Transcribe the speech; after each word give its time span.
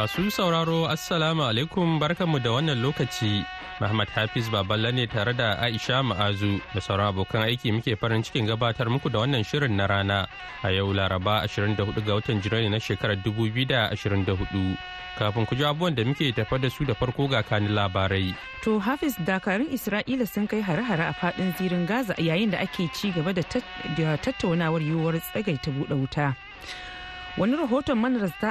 Masu 0.00 0.30
sauraro 0.32 0.88
Assalamu 0.88 1.44
alaikum 1.44 2.00
barkanmu 2.00 2.40
da 2.40 2.50
wannan 2.56 2.80
lokaci. 2.80 3.44
Muhammad 3.84 4.08
Hafiz 4.08 4.48
Baballa 4.48 4.88
ne 4.96 5.04
tare 5.06 5.34
da 5.36 5.60
Aisha 5.60 6.00
Ma'azu 6.02 6.56
da 6.72 6.80
sauran 6.80 7.12
abokan 7.12 7.44
aiki 7.44 7.68
muke 7.72 7.92
farin 8.00 8.22
cikin 8.24 8.48
gabatar 8.48 8.88
muku 8.88 9.12
da 9.12 9.18
wannan 9.20 9.44
shirin 9.44 9.76
na 9.76 9.84
rana 9.86 10.24
a 10.64 10.72
yau 10.72 10.88
Laraba 10.96 11.44
24 11.44 12.00
ga 12.06 12.16
watan 12.16 12.40
Janairu 12.40 12.70
na 12.72 12.80
shekarar 12.80 13.20
2024. 13.20 14.78
Kafin 15.20 15.44
ku 15.46 15.54
ji 15.54 15.64
abubuwan 15.68 15.92
da 15.94 16.00
muke 16.08 16.32
tafa 16.32 16.56
da 16.58 16.70
su 16.72 16.84
da 16.88 16.94
farko 16.96 17.28
ga 17.28 17.42
kanin 17.44 17.76
labarai. 17.76 18.32
To 18.64 18.78
Hafiz 18.80 19.20
dakarun 19.20 19.68
Isra'ila 19.68 20.24
sun 20.26 20.48
kai 20.48 20.62
hare-hare 20.64 21.04
a 21.04 21.12
faɗin 21.12 21.52
zirin 21.60 21.84
Gaza 21.86 22.14
yayin 22.16 22.50
da 22.56 22.64
ake 22.64 22.88
ci 22.96 23.12
gaba 23.12 23.34
da 23.36 23.42
tattaunawar 23.44 24.80
yiwuwar 24.80 25.20
tsagaita 25.20 25.68
buɗe 25.76 25.92
wuta. 25.92 26.32
Wani 27.38 27.56
rahoton 27.56 27.98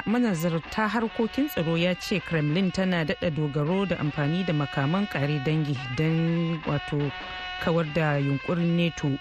manazarta 0.05 0.87
harkokin 0.87 1.47
tsaro 1.49 1.77
ya 1.77 1.95
ce 1.95 2.19
kremlin 2.19 2.71
tana 2.71 3.03
daɗa 3.05 3.29
dogaro 3.35 3.85
da 3.85 3.95
amfani 3.99 4.43
da 4.43 4.53
makaman 4.53 5.07
kare 5.07 5.39
dangi 5.45 5.75
don 5.97 6.59
wato 6.67 7.11
kawar 7.63 7.85
da 7.93 8.17
yunkurin 8.17 8.77
neto 8.77 9.11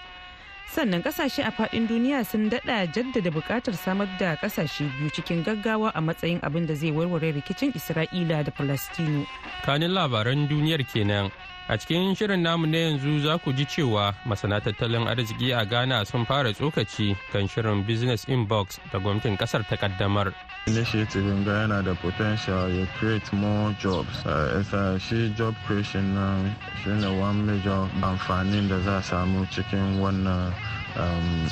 sannan 0.69 1.01
ƙasashe 1.03 1.43
a 1.43 1.51
faɗin 1.51 1.87
duniya 1.87 2.25
sun 2.25 2.49
daɗa 2.49 2.87
jaddada 2.93 3.29
buƙatar 3.31 3.73
samar 3.75 4.07
da 4.19 4.35
ƙasashe 4.35 4.85
biyu 4.97 5.09
cikin 5.11 5.43
gaggawa 5.43 5.91
a 5.95 6.01
matsayin 6.01 6.39
abin 6.41 6.65
da 6.67 6.73
zai 6.75 6.91
warware 6.91 7.33
rikicin 7.33 7.73
isra'ila 7.75 8.43
da 8.45 8.51
palestino 8.51 9.25
kanin 9.65 9.91
labaran 9.91 10.47
duniyar 10.47 10.83
kenan. 10.87 11.31
A 11.69 11.77
cikin 11.77 12.15
shirin 12.17 12.41
namu 12.41 12.65
na 12.65 12.77
yanzu 12.77 13.19
za 13.21 13.37
ku 13.37 13.53
ji 13.53 13.63
cewa 13.65 14.15
masana 14.25 14.57
tattalin 14.59 15.05
arziki 15.05 15.53
a 15.53 15.63
Ghana 15.65 16.03
sun 16.05 16.25
fara 16.25 16.49
tsokaci 16.51 17.15
kan 17.31 17.45
shirin 17.47 17.85
Business 17.85 18.25
Inbox 18.25 18.79
da 18.91 18.97
gwamnatin 18.97 19.37
ƙasar 19.37 19.61
ta 19.69 19.75
kaddamar. 19.77 20.33
Initiative 20.65 21.45
ga 21.45 21.51
yana 21.61 21.83
da 21.85 21.93
potential 21.93 22.69
ya 22.73 22.85
create 22.97 23.31
more 23.33 23.69
jobs. 23.79 24.25
Uh, 24.25 24.97
shi 24.97 25.29
job 25.37 25.53
creation 25.67 26.15
na 26.15 26.41
shi 26.81 26.89
ne 26.89 27.05
one 27.21 27.45
major 27.45 27.85
amfanin 28.01 28.67
da 28.67 28.79
za 28.81 28.97
a 28.97 29.01
samu 29.03 29.45
cikin 29.53 30.01
wannan 30.01 30.49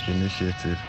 initiative. 0.10 0.80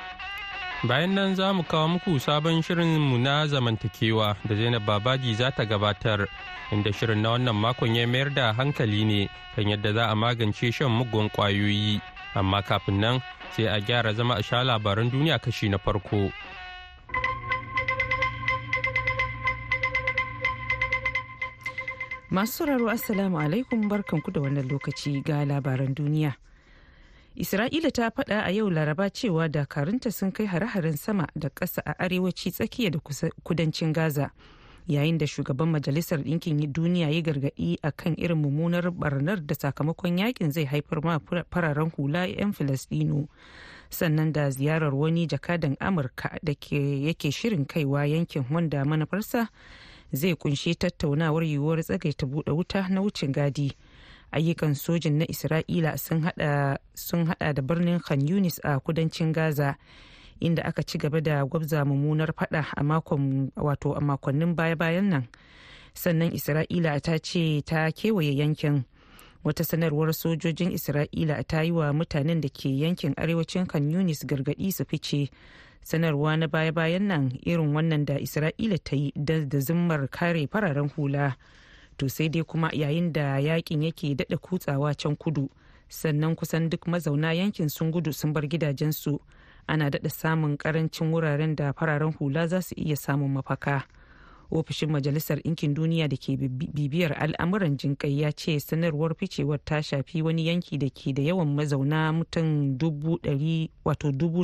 Bayan 0.89 1.15
nan 1.15 1.35
za 1.37 1.53
mu 1.53 1.63
kawo 1.65 1.89
muku 2.01 2.17
sabon 2.19 2.63
shirin 2.65 2.97
mu 2.99 3.19
na 3.19 3.45
zamantakewa 3.47 4.37
da 4.49 4.55
Zainab 4.57 4.87
Babaji 4.87 5.35
za 5.35 5.51
ta 5.51 5.65
gabatar. 5.69 6.29
Inda 6.73 6.93
shirin 6.93 7.23
na 7.23 7.31
wannan 7.31 7.57
makon 7.57 7.95
ya 7.97 8.07
mayar 8.07 8.31
da 8.35 8.53
hankali 8.53 9.05
ne 9.05 9.29
kan 9.57 9.69
yadda 9.69 9.93
za 9.93 10.05
a 10.11 10.15
magance 10.15 10.73
shan 10.73 10.91
mugun 10.91 11.29
ƙwayoyi. 11.31 12.01
Amma 12.35 12.63
kafin 12.63 13.01
nan 13.01 13.23
sai 13.57 13.67
a 13.67 13.81
gyara 13.81 14.15
zama 14.15 14.35
a 14.35 14.43
sha 14.43 14.63
labaran 14.63 15.11
duniya 15.11 15.39
kashi 15.43 15.69
na 15.69 15.79
farko. 15.79 16.31
Masu 22.31 22.53
sauraro 22.53 22.91
assalamu 22.91 23.39
alaikum 23.41 23.89
barkanku 23.89 24.31
da 24.31 24.41
wannan 24.41 24.69
lokaci 24.69 25.23
ga 25.25 25.45
labaran 25.49 25.95
duniya. 25.95 26.35
Isra'ila 27.37 27.91
ta 27.91 28.11
faɗa 28.11 28.45
a 28.45 28.51
yau 28.53 28.69
laraba 28.71 29.09
cewa 29.11 29.49
dakarunta 29.49 30.13
sun 30.13 30.33
kai 30.33 30.45
hare-haren 30.47 30.97
sama 30.97 31.27
da 31.35 31.49
ƙasa 31.49 31.81
a 31.87 31.95
arewaci 32.05 32.51
tsakiya 32.53 32.91
da 32.91 32.99
kudancin 33.45 33.93
gaza. 33.95 34.31
Yayin 34.89 35.19
da 35.19 35.27
shugaban 35.27 35.69
majalisar 35.69 36.19
ɗinkin 36.25 36.73
duniya 36.73 37.11
ya 37.11 37.21
gargaɗi 37.23 37.79
a 37.83 37.93
kan 37.93 38.15
irin 38.17 38.39
mummunar 38.43 38.91
barnar 38.91 39.41
da 39.47 39.55
sakamakon 39.55 40.19
yaƙin 40.19 40.51
zai 40.53 40.65
haifar 40.65 41.05
ma 41.05 41.19
fararen 41.51 41.91
hula 41.97 42.27
'yan 42.27 42.53
filistino 42.53 43.29
sannan 43.91 44.33
da 44.33 44.51
ziyarar 44.51 44.95
wani 44.95 45.27
jakadan 45.29 45.77
amurka 45.81 46.39
da 46.43 46.53
yake 47.07 47.31
shirin 47.33 47.65
kaiwa 47.67 48.07
yankin 48.07 48.45
wanda 48.51 48.85
manufarsa 48.85 49.49
zai 50.13 50.35
ƙunshi 50.35 50.75
tattaunawar 50.75 51.45
yiwuwar 51.45 51.83
tsagaita 51.85 52.27
buɗe 52.27 52.53
wuta 52.53 52.89
na 52.89 53.01
wucin 53.01 53.33
gadi. 53.33 53.73
Ayyukan 54.33 54.75
sojin 54.75 55.19
na 55.19 55.25
isra'ila 55.25 55.97
sun 55.99 57.27
hada 57.27 57.53
da 57.53 57.63
birnin 57.63 58.01
khan 58.01 58.21
yunis 58.29 58.59
a 58.65 58.81
kudancin 58.81 59.33
gaza 59.33 59.77
inda 60.41 60.63
aka 60.65 60.83
ci 60.83 60.99
gaba 60.99 61.21
da 61.21 61.45
gwabza 61.45 61.85
mummunar 61.85 62.33
fada 62.35 62.67
a 62.77 62.83
makonnin 64.01 64.55
baya-bayan 64.55 65.09
nan. 65.09 65.29
Sannan 65.95 66.33
isra'ila 66.33 67.01
ta 67.01 67.19
ce 67.19 67.63
ta 67.65 67.91
kewaye 67.91 68.33
yankin. 68.37 68.85
Wata 69.45 69.65
sanarwar 69.65 70.13
sojojin 70.15 70.71
isra'ila 70.73 71.43
ta 71.47 71.63
yi 71.63 71.71
wa 71.73 71.93
mutanen 71.93 72.41
da 72.41 72.49
ke 72.49 72.69
yankin 72.69 73.15
arewacin 73.17 73.67
kan 73.67 73.91
yunis 73.91 74.25
gargaɗi 74.27 74.73
su 74.73 74.85
fice. 74.85 75.31
Sanarwa 75.83 76.37
na 76.37 76.47
baya-bayan 76.47 77.07
nan 77.09 77.33
irin 77.47 77.75
wannan 77.75 78.05
da 78.05 78.19
isra'ila 78.19 78.79
ta 78.85 78.97
yi 78.97 79.13
da 79.17 79.59
zimmar 79.61 80.09
kare 80.09 80.47
fararen 80.47 80.89
hula. 80.97 81.37
To 81.99 82.09
sai 82.09 82.29
dai 82.29 82.43
kuma 82.45 82.71
yayin 82.73 83.13
da 83.13 83.39
yaƙin 83.41 83.83
yake 83.83 84.15
daɗa 84.15 84.37
kutsawa 84.39 84.95
can 84.95 85.17
kudu. 85.17 85.49
Sannan 85.89 86.37
kusan 86.37 86.69
duk 86.71 86.87
mazauna 86.87 87.33
yankin 87.35 87.69
sun 87.69 87.91
gudu 87.91 88.13
sun 88.13 88.33
bar 88.33 88.43
gidajensu. 88.47 89.19
Ana 89.69 89.91
daɗa 89.91 90.09
samun 90.11 90.57
ƙarancin 90.57 91.11
wuraren 91.13 91.57
da 91.57 91.73
fararen 91.73 92.13
hula 92.19 92.47
za 92.49 92.63
su 92.63 92.75
iya 92.77 92.97
samun 92.97 93.33
mafaka 93.33 93.85
ofishin 94.51 94.91
majalisar 94.91 95.39
ɗinkin 95.45 95.75
duniya 95.75 96.09
da 96.09 96.17
ke 96.17 96.37
bibiyar 96.75 97.13
al'amuran 97.13 97.77
jinƙai 97.77 98.19
ya 98.21 98.33
ce 98.33 98.61
sanarwar 98.61 99.15
ficewar 99.15 99.59
ta 99.65 99.83
shafi 99.83 100.23
wani 100.23 100.47
yanki 100.49 100.79
da 100.79 100.89
ke 100.91 101.13
da 101.13 101.23
yawan 101.23 101.55
mazauna 101.55 102.13
mutum 102.13 102.79
dubu 102.79 103.19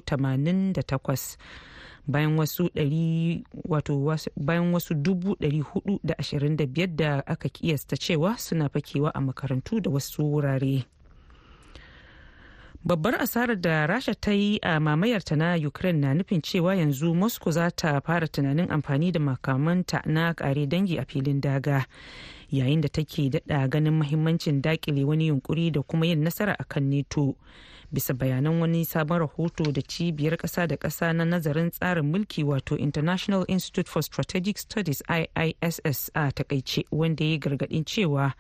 tamanin 0.05 0.73
da 0.73 0.83
takwas 0.83 1.39
bayan 2.07 2.37
wasu 2.39 2.69
dubu 4.95 5.35
ɗari 5.41 5.61
huɗu 5.63 5.99
da 6.05 6.15
ashirin 6.19 6.57
da 6.57 6.67
biyar 6.67 6.97
da 6.97 7.23
aka 7.27 7.49
kiyasta 7.49 7.97
cewa 7.97 8.37
suna 8.39 8.69
fakewa 8.69 9.11
a 9.15 9.21
makarantu 9.21 9.81
da 9.81 9.91
wasu 9.91 10.23
wurare. 10.23 10.85
Babbar 12.87 13.15
asarar 13.23 13.57
da 13.61 13.87
rasha 13.87 14.15
ta 14.15 14.31
yi 14.33 14.59
a 14.63 14.81
mamayarta 14.81 15.37
na 15.37 15.55
ukraine 15.69 16.01
na 16.01 16.15
nufin 16.15 16.43
cewa 16.43 16.75
yanzu 16.77 17.15
moscow 17.15 17.53
za 17.53 17.71
ta 17.71 18.01
fara 18.01 18.29
tunanin 18.29 18.71
amfani 18.71 19.13
da 19.13 19.21
makamanta 19.21 20.03
na 20.07 20.35
kare 20.35 20.67
dangi 20.67 20.99
a 20.99 21.05
filin 21.05 21.41
daga 21.41 21.87
yayin 22.51 22.81
da 22.81 22.89
take 22.89 23.31
daɗa 23.31 23.69
ganin 23.71 23.93
mahimmancin 23.99 24.63
daƙile 24.63 25.05
wani 25.05 25.27
yunkuri 25.29 25.71
da 25.73 25.83
kuma 25.83 26.07
yin 26.07 26.21
nasara 26.25 26.53
a 26.59 26.65
kan 26.65 26.91
neto 26.91 27.37
bisa 27.93 28.13
bayanan 28.15 28.61
wani 28.61 28.85
sabon 28.85 29.19
rahoto 29.19 29.73
da 29.73 29.81
cibiyar 29.83 30.37
ƙasa 30.37 30.67
da 30.69 30.77
ƙasa 30.77 31.13
na 31.17 31.25
nazarin 31.25 31.71
tsarin 31.71 32.05
mulki 32.13 32.45
wato 32.45 32.77
international 32.77 33.45
institute 33.49 33.89
for 33.89 34.03
strategic 34.03 34.59
studies 34.59 35.03
iiss 35.09 36.11
a 36.15 36.29
taƙaice 36.33 36.85
wanda 36.93 37.25
ya 37.25 37.39
gargaɗin 37.39 37.85
cewa 37.85 38.33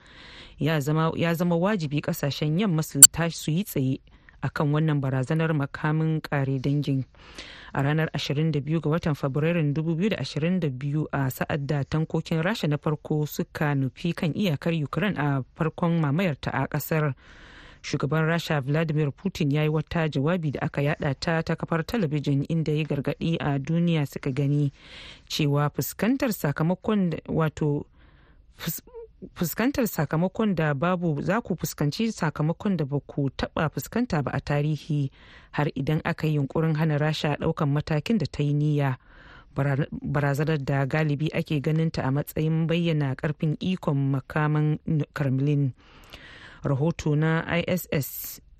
ya 0.59 0.81
zama 0.81 1.56
wajibi 1.56 2.00
ƙasashen 2.03 2.59
yamma 2.60 2.83
su 2.83 3.00
yi 3.50 3.65
tsaye 3.65 3.99
akan 4.44 4.72
wannan 4.77 5.00
barazanar 5.00 5.50
makamin 5.56 6.21
kare 6.21 6.60
dangin. 6.60 7.05
A 7.72 7.82
ranar 7.82 8.09
22 8.12 8.81
ga 8.84 8.88
watan 8.93 9.16
fabrairun 9.16 9.72
2022 9.72 11.09
a 11.13 11.30
sa'ad 11.33 11.66
da 11.66 11.80
tankokin 11.84 12.42
rasha 12.45 12.69
na 12.69 12.77
farko 12.77 13.24
suka 13.27 13.74
nufi 13.74 14.13
kan 14.15 14.36
iyakar 14.36 14.77
ukraine 14.84 15.16
a 15.16 15.42
farkon 15.57 15.97
mamayarta 16.01 16.51
a 16.53 16.69
ƙasar 16.69 17.15
shugaban 17.84 18.27
rasha 18.27 18.60
vladimir 18.60 19.10
putin 19.13 19.51
ya 19.53 19.63
yi 19.63 19.69
wata 19.69 20.09
jawabi 20.09 20.51
da 20.51 20.60
aka 20.63 20.83
yada 20.83 21.15
ta 21.15 21.42
ta 21.42 21.54
kafar 21.57 21.84
talabijin 21.86 22.45
inda 22.48 22.72
ya 22.72 22.84
gargaɗi 22.84 23.36
a 23.41 23.59
duniya 23.59 24.07
suka 24.07 24.30
gani 24.33 24.72
cewa 25.28 25.71
fuskantar 25.71 26.33
sakamakon 26.33 27.21
wato 27.28 27.86
fuskantar 29.34 29.86
sakamakon 29.86 30.54
da 30.54 30.74
babu 30.74 31.22
za 31.22 31.41
ku 31.41 31.56
fuskanci 31.56 32.12
sakamakon 32.12 32.76
da 32.76 32.84
ba 32.84 33.00
ku 33.00 33.30
taba 33.36 33.68
fuskanta 33.68 34.22
ba 34.22 34.30
a 34.34 34.41
tarihi 34.41 35.10
har 35.53 35.68
idan 35.74 36.00
aka 36.04 36.26
yi 36.26 36.34
yunkurin 36.36 36.74
hana 36.76 36.98
rasha 36.98 37.36
ɗaukan 37.41 37.68
matakin 37.68 38.18
da 38.18 38.26
ta 38.26 38.42
yi 38.42 38.53
niyya. 38.54 38.97
Barazanar 40.03 40.59
da 40.65 40.84
galibi 40.86 41.28
ake 41.32 41.60
ganinta 41.60 42.03
a 42.03 42.10
matsayin 42.10 42.66
bayyana 42.66 43.15
ƙarfin 43.15 43.56
ikon 43.60 44.10
makaman 44.10 44.78
kremlin. 45.15 45.72
Rahoto 46.65 47.15
na 47.16 47.44
iss 47.68 47.86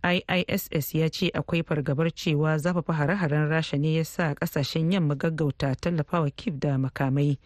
iiss 0.05 0.95
ya 0.95 1.09
ce 1.09 1.31
akwai 1.35 1.63
fargabar 1.63 2.11
cewa 2.15 2.59
zafafa 2.59 2.93
hare-haren 2.93 3.49
rasha 3.49 3.79
ne 3.79 3.95
ya 3.97 4.05
sa 4.05 4.35
ƙasashen 4.35 4.93
yamma 4.93 5.15
gaggauta 5.17 5.75
tallafawa 5.75 6.31
kif 6.31 6.55
da 6.61 6.79
makamai. 6.79 7.39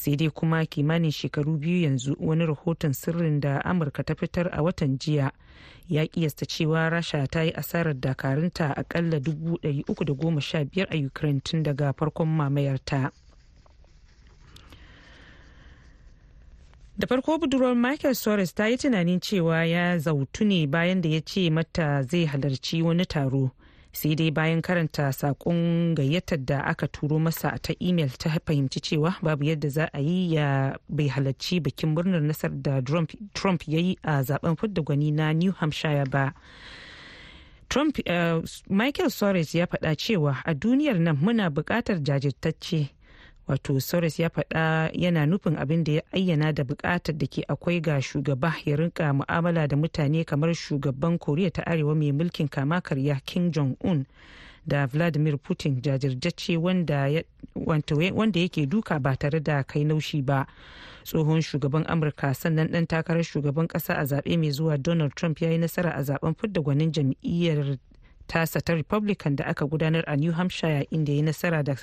Sai 0.00 0.16
dai 0.16 0.30
kuma 0.30 0.64
kimanin 0.66 1.10
shekaru 1.12 1.56
biyu 1.60 1.82
yanzu 1.84 2.16
wani 2.20 2.46
rahoton 2.46 2.92
sirrin 2.92 3.40
da 3.40 3.60
amurka 3.64 4.02
ta 4.04 4.14
fitar 4.14 4.48
a 4.52 4.62
watan 4.62 4.98
jiya 4.98 5.30
ya 5.88 6.06
kiyasta 6.06 6.46
cewa 6.46 6.88
rasha 6.90 7.26
ta 7.26 7.42
yi 7.42 7.50
asarar 7.52 7.94
dakarunta 8.00 8.76
akalla 8.76 9.18
315 9.18 10.86
a 10.90 11.06
ukraine 11.06 11.40
tun 11.40 11.62
daga 11.62 11.92
farkon 11.92 12.28
mamayarta. 12.28 13.10
Da 16.98 17.06
farko 17.06 17.38
budurwar 17.38 17.74
michael 17.76 18.14
soros 18.14 18.54
ta 18.54 18.66
yi 18.66 18.76
tunanin 18.76 19.20
cewa 19.20 19.64
ya 19.64 19.98
zautu 19.98 20.44
ne 20.44 20.66
bayan 20.66 21.00
da 21.00 21.08
ya 21.08 21.20
ce 21.20 21.50
mata 21.50 22.02
zai 22.02 22.24
halarci 22.24 22.82
wani 22.82 23.04
taro. 23.06 23.50
Sai 23.92 24.14
dai 24.14 24.30
bayan 24.30 24.62
karanta 24.62 25.12
saƙon 25.12 25.94
gayyatar 25.94 26.38
da 26.44 26.60
aka 26.64 26.86
turo 26.88 27.18
masa 27.18 27.58
ta 27.62 27.72
imel 27.80 28.10
ta 28.18 28.30
fahimci 28.46 28.80
cewa 28.80 29.16
babu 29.22 29.44
yadda 29.44 29.68
za 29.68 29.88
a 29.92 29.98
yi 30.00 30.34
ya 30.34 30.76
bai 30.88 31.08
halarci 31.08 31.60
bikin 31.60 31.94
murnar 31.94 32.20
nasar 32.22 32.50
da 32.62 32.80
trump 33.34 33.62
ya 33.68 33.78
yi 33.78 33.96
a 34.02 34.22
zaɓen 34.22 34.56
fidda 34.58 34.82
gwani 34.82 35.10
na 35.12 35.32
new 35.32 35.52
hampshire 35.52 36.04
ba. 36.10 36.32
Trump 37.68 37.98
uh, 38.08 38.42
michael 38.68 39.10
soros 39.10 39.54
ya 39.54 39.66
faɗa 39.66 39.94
cewa 39.96 40.42
a 40.44 40.54
duniyar 40.54 40.98
nan 40.98 41.16
muna 41.16 41.50
buƙatar 41.50 42.02
jajirtacce. 42.02 42.90
Wato 43.50 43.80
soros 43.80 44.18
ya 44.18 44.28
faɗa 44.28 44.90
yana 44.92 45.26
nufin 45.26 45.56
abin 45.56 45.84
da 45.84 45.92
ya 45.92 46.02
ayyana 46.12 46.52
da 46.52 46.64
buƙatar 46.64 47.18
da 47.18 47.26
ke 47.26 47.42
akwai 47.48 47.80
ga 47.82 48.00
shugaba 48.02 48.54
ya 48.64 48.76
rinka 48.76 49.12
mu'amala 49.12 49.66
da 49.68 49.76
mutane 49.76 50.24
kamar 50.24 50.54
shugaban 50.54 51.18
koriya 51.18 51.50
ta 51.50 51.62
arewa 51.66 51.94
mai 51.96 52.12
mulkin 52.12 52.48
kama 52.48 52.80
karya 52.80 53.20
kim 53.26 53.50
jong-un 53.50 54.06
da 54.66 54.86
vladimir 54.86 55.36
putin 55.38 55.82
jajirtacce 55.82 56.56
wanda 56.56 58.38
yake 58.40 58.66
duka 58.66 58.98
ba 59.00 59.16
tare 59.16 59.40
da 59.40 59.62
kai 59.64 59.84
naushi 59.84 60.22
ba. 60.22 60.46
Tsohon 61.04 61.40
shugaban 61.42 61.84
amurka 61.88 62.34
sannan 62.34 62.70
dan 62.70 62.86
takarar 62.86 63.24
shugaban 63.24 63.66
kasa 63.66 63.94
a 63.98 64.04
zaɓe 64.04 64.38
mai 64.38 64.50
zuwa 64.52 64.76
donald 64.78 65.14
trump 65.16 65.40
ya 65.40 65.50
yi 65.50 65.58
nasara 65.58 65.90
a 65.96 66.02
zaɓen 66.02 66.34
fidda 66.38 66.60
gwanin 66.60 66.92
jam'iyyar 66.92 67.78
tasa 68.30 68.60
ta 68.62 68.74
republican 68.78 69.34
da 69.36 69.44
aka 69.50 69.66
gudanar 69.66 70.04
a 70.06 70.14
new 70.16 70.30
hampshire 70.32 70.86
inda 70.90 71.12
ya 71.12 71.22
nasara 71.22 71.62
da 71.66 71.74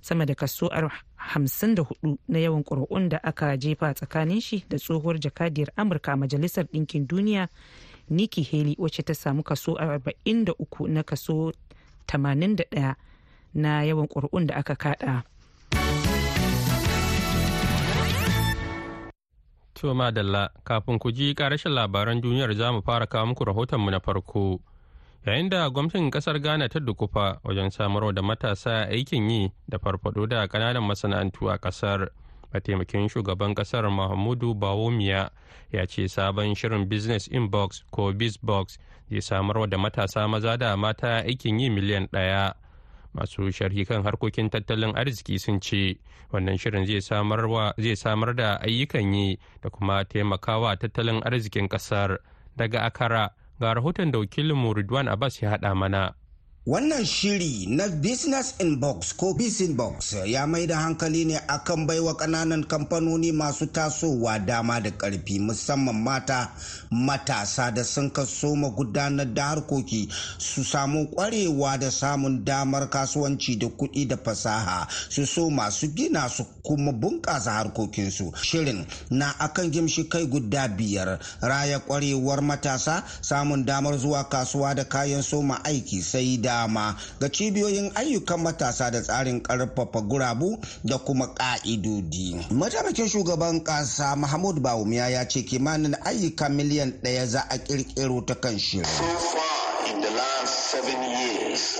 sama 0.00 0.24
da 0.26 0.34
kaso 0.34 0.66
54 0.72 2.16
na 2.28 2.38
yawan 2.38 2.64
ƙuri'un 2.64 3.08
da 3.08 3.20
aka 3.22 3.56
jefa 3.56 3.92
tsakanin 3.94 4.40
shi 4.40 4.64
da 4.68 4.78
tsohuwar 4.78 5.20
jakadiyar 5.20 5.68
amurka 5.76 6.16
majalisar 6.16 6.64
ɗinkin 6.72 7.06
duniya 7.06 7.48
nikki 8.08 8.42
haley 8.42 8.74
wacce 8.78 9.02
ta 9.04 9.12
samu 9.14 9.42
kaso 9.42 9.76
43 9.76 10.88
na 10.88 11.02
kaso 11.02 11.52
81 12.08 12.94
na 13.54 13.82
yawan 13.84 14.08
ƙuri'un 14.08 14.46
da 14.46 14.54
aka 14.56 14.74
kada. 14.76 15.22
To 19.74 19.94
madalla 19.94 20.48
kafin 20.64 20.98
ku 20.98 21.12
ji 21.12 21.34
ƙarashin 21.34 21.72
labaran 21.74 22.20
duniyar 22.20 22.54
za 22.56 22.72
mu 22.72 22.80
fara 22.82 23.06
kawo 23.06 23.26
muku 23.26 23.44
rahotonmu 23.44 23.90
na 23.90 24.00
farko. 24.00 24.60
Yayin 25.26 25.48
da 25.48 25.68
gwamnatin 25.70 26.10
ƙasar 26.10 26.38
ghana 26.42 26.68
ta 26.68 26.78
dukufa 26.80 27.40
wajen 27.44 27.70
samarwa 27.70 28.12
da 28.14 28.22
matasa 28.22 28.86
aikin 28.88 29.30
yi 29.30 29.52
da 29.68 29.78
farfado 29.78 30.26
da 30.26 30.46
ƙananan 30.48 30.82
masana'antu 30.82 31.50
a 31.50 31.58
ƙasar 31.58 32.08
mataimakin 32.52 33.08
shugaban 33.08 33.54
ƙasar 33.54 33.90
mahmudu 33.90 34.54
bawomiya 34.54 35.30
ya 35.72 35.86
ce 35.86 36.08
sabon 36.08 36.54
shirin 36.54 36.88
business 36.88 37.28
inbox 37.28 37.82
ko 37.90 38.12
bizbox 38.12 38.78
zai 39.10 39.20
samarwa 39.22 39.66
da 39.68 39.78
matasa 39.78 40.28
maza 40.28 40.56
da 40.56 40.76
mata 40.76 41.22
aikin 41.26 41.60
yi 41.60 41.70
miliyan 41.70 42.06
ɗaya. 42.12 42.54
Masu 43.14 43.50
sharhi 43.52 43.84
kan 43.86 44.02
harkokin 44.02 44.50
tattalin 44.50 44.94
arziki 44.96 45.38
sun 45.38 45.60
ce 45.60 45.98
wannan 46.32 46.56
shirin 46.58 46.86
zai 46.86 47.00
samar 47.96 48.34
da 48.34 48.58
ayyukan 48.62 49.14
yi 49.14 49.38
da 49.62 49.68
kuma 49.70 50.04
taimakawa 50.04 50.76
tattalin 50.78 51.20
arzikin 51.24 51.68
ƙasar 51.68 52.18
daga 52.56 52.80
akara. 52.86 53.30
Ga 53.60 53.74
rahoton 53.74 54.10
da 54.10 54.18
wakilinmu 54.18 54.74
Ridwan 54.74 55.08
Abbas 55.08 55.42
ya 55.42 55.50
haɗa 55.50 55.74
mana. 55.74 56.14
Wannan 56.66 57.04
shiri 57.08 57.64
na 57.72 57.88
Business 57.88 58.52
Inbox 58.60 59.16
ko 59.16 59.32
Box 59.32 60.12
ya 60.26 60.46
mai 60.46 60.66
da 60.66 60.76
hankali 60.76 61.24
ne 61.24 61.38
akan 61.48 61.86
baiwa 61.86 62.12
ƙananan 62.16 62.66
kamfanoni 62.68 63.32
masu 63.32 63.66
tasowa 63.66 64.38
dama 64.44 64.78
da 64.80 64.90
ƙarfi 64.90 65.40
musamman 65.40 65.96
mata 66.04 66.52
matasa 66.92 67.72
da 67.74 67.82
sun 67.82 68.10
kaso 68.10 68.52
gudanar 68.76 69.24
da 69.34 69.54
harkoki 69.56 70.06
su 70.38 70.62
samu 70.62 71.06
ƙwarewa 71.08 71.78
da 71.80 71.88
samun 71.90 72.44
damar 72.44 72.90
kasuwanci 72.90 73.58
da 73.58 73.66
kuɗi 73.68 74.08
da 74.08 74.16
fasaha 74.16 74.86
su 75.08 75.24
so 75.24 75.48
masu 75.48 75.88
gina 75.94 76.28
su 76.28 76.44
kuma 76.62 76.92
bunƙasa 76.92 77.52
harkokinsu. 77.56 78.34
Shirin 78.36 78.84
na 79.10 79.32
akan 79.40 79.70
gimshi 79.72 80.10
kai 80.10 80.26
guda 80.26 80.68
biyar 80.68 81.18
raya 81.40 81.78
ƙwarewar 81.80 82.42
matasa 82.42 83.02
samun 83.22 83.64
damar 83.64 83.96
zuwa 83.96 84.28
kasuwa 84.28 84.74
da 84.76 84.84
kayan 84.84 85.22
soma 85.22 85.56
aiki 85.64 86.02
sai 86.02 86.36
da 86.36 86.49
dama 86.50 86.96
ga 87.20 87.28
cibiyoyin 87.28 87.92
ayyukan 87.94 88.40
matasa 88.42 88.90
da 88.90 89.00
tsarin 89.02 89.40
ƙarfafa 89.42 90.00
gurabu 90.08 90.58
da 90.84 90.98
kuma 90.98 91.26
ka'idodi. 91.34 92.34
Mataimakin 92.50 93.08
shugaban 93.08 93.60
kasa 93.64 94.16
Mahmud 94.16 94.58
Bawumia 94.62 95.08
ya 95.10 95.24
ce 95.28 95.42
kimanin 95.44 95.94
ayyuka 96.04 96.48
miliyan 96.48 96.92
ɗaya 97.02 97.26
za 97.26 97.40
a 97.48 97.58
kirkiro 97.58 98.26
ta 98.26 98.34
kan 98.34 98.58
shirin. 98.58 98.86
in 99.90 100.00
the 100.00 100.10
last 100.10 100.70
seven 100.70 101.02
years, 101.02 101.78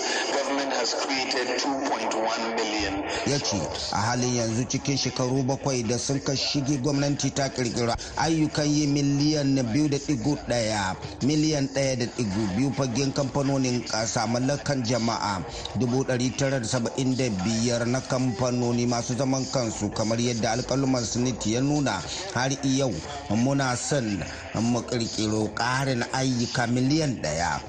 Ya 3.27 3.39
ce 3.39 3.57
a 3.93 3.97
halin 4.01 4.35
yanzu 4.35 4.65
cikin 4.69 4.97
shekaru 4.97 5.43
bakwai 5.43 5.83
da 5.87 5.99
sun 5.99 6.19
ka 6.21 6.33
shige 6.37 6.77
gwamnati 6.83 7.31
ta 7.35 7.49
kirkira 7.49 7.95
ayyukan 8.17 8.67
yi 8.67 8.87
miliyan 8.87 9.63
biyu 9.73 9.89
da 9.89 9.99
ɗigo 9.99 10.35
ɗaya 10.49 10.97
miliyan 11.23 11.69
ɗaya 11.75 11.97
da 11.99 12.07
ɗigo 12.07 12.57
biyu 12.57 12.73
fagen 12.73 13.13
kamfanonin 13.13 13.85
kasa 13.87 14.27
mallakan 14.27 14.83
jama'a 14.85 15.43
dubu 15.79 16.05
dari 16.05 16.31
tara 16.31 16.59
da 16.61 16.67
saba'in 16.67 17.17
da 17.17 17.31
biyar 17.45 17.87
na 17.87 18.01
kamfanoni 18.01 18.87
masu 18.87 19.15
zaman 19.15 19.45
kansu 19.53 19.91
kamar 19.95 20.19
yadda 20.21 20.51
alkaluman 20.53 21.05
siniti 21.05 21.53
ya 21.55 21.61
nuna. 21.61 22.03
Har 22.35 22.51
yau 22.65 22.93
muna 23.31 23.77
son 23.77 24.25
mu 24.61 24.81
kirkiro 24.83 25.55
karin 25.55 26.03
ayyuka 26.13 26.67
miliyan 26.67 27.23
ɗaya 27.23 27.61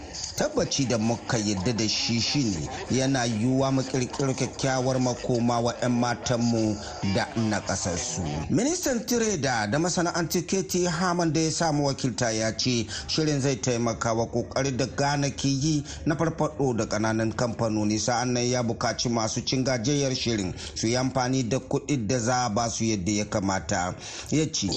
tabbaci 0.41 0.85
da 0.85 0.97
muka 0.97 1.37
yadda 1.37 1.73
da 1.73 1.89
shi 1.89 2.19
shine 2.21 2.69
yana 2.91 3.25
yiwuwa 3.25 3.71
mu 3.71 3.83
kirkiro 3.83 4.33
kyakkyawar 4.33 4.99
makoma 4.99 5.59
wa 5.59 5.73
'yan 5.81 5.91
matanmu 5.91 6.77
da 7.15 7.27
na 7.49 7.61
kasarsu. 7.61 8.21
ministan 8.49 9.05
tireda 9.05 9.67
da 9.67 9.79
masana'antar 9.79 10.41
keti 10.45 10.85
haman 10.85 11.33
da 11.33 11.39
ya 11.41 11.51
samu 11.51 11.85
wakilta 11.87 12.31
ya 12.31 12.51
ce 12.57 12.87
shirin 13.07 13.41
zai 13.41 13.55
taimaka 13.55 14.13
wa 14.13 14.25
ƙoƙari 14.25 14.77
da 14.77 14.85
gane 14.85 15.29
ke 15.29 15.47
yi 15.47 15.83
na 16.05 16.15
farfado 16.15 16.73
da 16.73 16.85
ƙananan 16.85 17.33
kamfanoni 17.35 17.99
sa'an 17.99 18.33
nan 18.33 18.43
ya 18.49 18.63
buƙaci 18.63 19.09
masu 19.09 19.41
cin 19.45 19.63
gajiyar 19.63 20.15
shirin 20.15 20.53
su 20.75 20.87
yi 20.87 20.95
amfani 20.97 21.43
da 21.49 21.57
kuɗi 21.59 22.07
da 22.07 22.19
za 22.19 22.45
a 22.45 22.49
ba 22.49 22.69
su 22.69 22.83
yadda 22.83 23.11
ya 23.11 23.25
kamata 23.25 23.93
ya 24.31 24.45
ce 24.51 24.67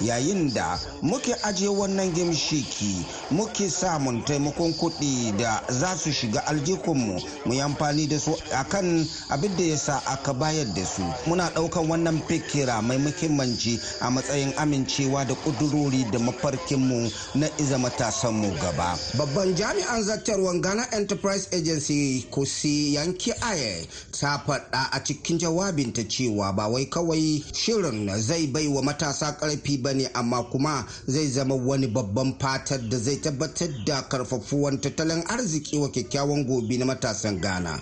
yayin 0.00 0.52
da 0.54 0.78
muke 1.02 1.34
ajiye 1.42 1.68
wannan 1.70 2.12
gimshiki 2.12 3.06
muke 3.30 3.70
samun 3.70 4.24
taimakon 4.24 4.72
kuɗi 4.74 5.36
da 5.38 5.62
za 5.68 5.96
su 5.96 6.12
shiga 6.12 6.40
aljihunmu 6.46 7.20
mu 7.46 7.54
yi 7.54 7.60
amfani 7.60 8.06
da 8.06 8.18
su 8.18 8.36
akan 8.52 9.06
abin 9.28 9.56
da 9.56 9.62
ya 9.64 9.76
sa 9.76 10.02
aka 10.06 10.32
bayar 10.32 10.66
da 10.74 10.84
su. 10.86 11.02
Muna 11.26 11.50
ɗaukan 11.54 11.88
wannan 11.88 12.22
fikira 12.28 12.82
mai 12.82 12.98
muhimmanci 12.98 13.78
a 14.00 14.10
matsayin 14.10 14.52
amincewa 14.56 15.24
da 15.24 15.34
ƙudurori 15.34 16.10
da 16.10 16.18
mafarkinmu 16.18 17.10
na 17.34 17.46
iza 17.58 17.78
matasanmu 17.78 18.54
gaba. 18.60 18.98
Babban 19.18 19.54
jami'an 19.56 20.02
zartarwar 20.02 20.60
ghana 20.60 20.86
enterprise 20.92 21.48
agency 21.52 22.26
kusi 22.30 22.94
yanki 22.94 23.32
aye 23.42 23.86
ta 24.20 24.38
faɗa 24.46 24.88
a 24.92 25.00
cikin 25.04 25.38
jawabinta 25.38 26.02
cewa 26.08 26.52
ba 26.56 26.68
wai 26.68 26.86
kawai 26.86 27.44
shirin 27.52 28.08
zai 28.18 28.46
bai 28.46 28.66
wa 28.68 28.82
matasa 28.82 29.32
ƙarfi 29.40 29.82
ba 29.82 29.89
ne 29.94 30.06
amma 30.14 30.42
kuma 30.50 30.86
zai 31.06 31.26
zama 31.26 31.54
wani 31.54 31.86
babban 31.86 32.34
fatar 32.38 32.88
da 32.88 32.98
zai 32.98 33.16
tabbatar 33.16 33.68
da 33.86 34.02
karfafuwan 34.02 34.80
tattalin 34.80 35.22
arziki 35.28 35.78
wa 35.78 35.88
kyakkyawan 35.88 36.44
gobe 36.46 36.76
na 36.78 36.84
matasan 36.86 37.40
ghana. 37.40 37.80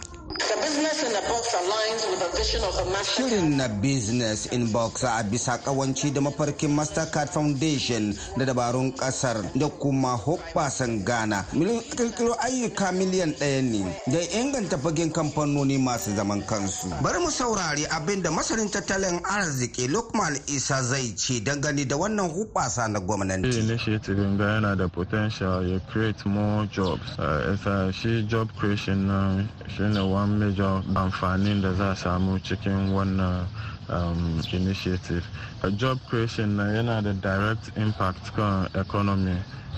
Shirin 1.88 3.56
na 3.56 3.68
Business 3.68 4.46
in 4.52 4.70
Box 4.72 5.04
a 5.04 5.22
bisa 5.24 5.56
kawanci 5.58 6.12
da 6.12 6.20
mafarkin 6.20 6.70
Mastercard 6.74 7.28
Foundation 7.30 8.12
da 8.36 8.44
dabarun 8.44 8.92
ƙasar 8.94 9.40
da 9.56 9.68
kuma 9.68 10.16
hoɓɓasan 10.16 11.04
Ghana. 11.04 11.44
Miliyan 11.52 11.80
kirkiro 11.96 12.34
ayyuka 12.44 12.92
miliyan 12.92 13.32
ɗaya 13.38 13.62
ne 13.62 13.96
da 14.06 14.18
inganta 14.38 14.76
fagen 14.78 15.10
kamfanoni 15.12 15.78
masu 15.78 16.14
zaman 16.14 16.42
kansu. 16.42 16.88
Bari 17.02 17.18
mu 17.20 17.30
saurari 17.30 17.86
abin 17.88 18.22
da 18.22 18.30
masanin 18.30 18.68
tattalin 18.70 19.20
arziki 19.24 19.88
Lukman 19.88 20.36
Isa 20.46 20.82
zai 20.82 21.14
ce 21.16 21.40
dangane 21.40 21.86
da 21.88 21.96
wannan 21.96 22.28
hoɓɓasa 22.28 22.88
na 22.92 23.00
gwamnati. 23.00 23.58
Initiative 23.60 24.36
ga 24.36 24.44
yana 24.60 24.76
da 24.76 24.88
potential 24.88 25.64
ya 25.66 25.78
create 25.90 26.26
more 26.26 26.66
jobs. 26.66 27.18
Uh, 27.18 27.90
shi 27.92 28.22
job 28.28 28.48
creation 28.58 29.06
na 29.06 29.42
shi 29.68 29.82
ne 29.82 30.00
one 30.02 30.38
major 30.38 30.82
amfanin 30.94 31.62
da 31.62 31.77
za 31.78 31.90
a 31.90 31.96
samu 31.96 32.38
cikin 32.42 32.90
wannan 32.90 33.46
um, 33.88 34.42
initiative. 34.52 35.22
A 35.62 35.70
job 35.70 35.98
creation 36.10 36.56
na 36.56 36.64
yana 36.74 37.02
da 37.02 37.12
direct 37.12 37.70
impact 37.78 38.34
kan 38.34 38.66
economy. 38.74 39.36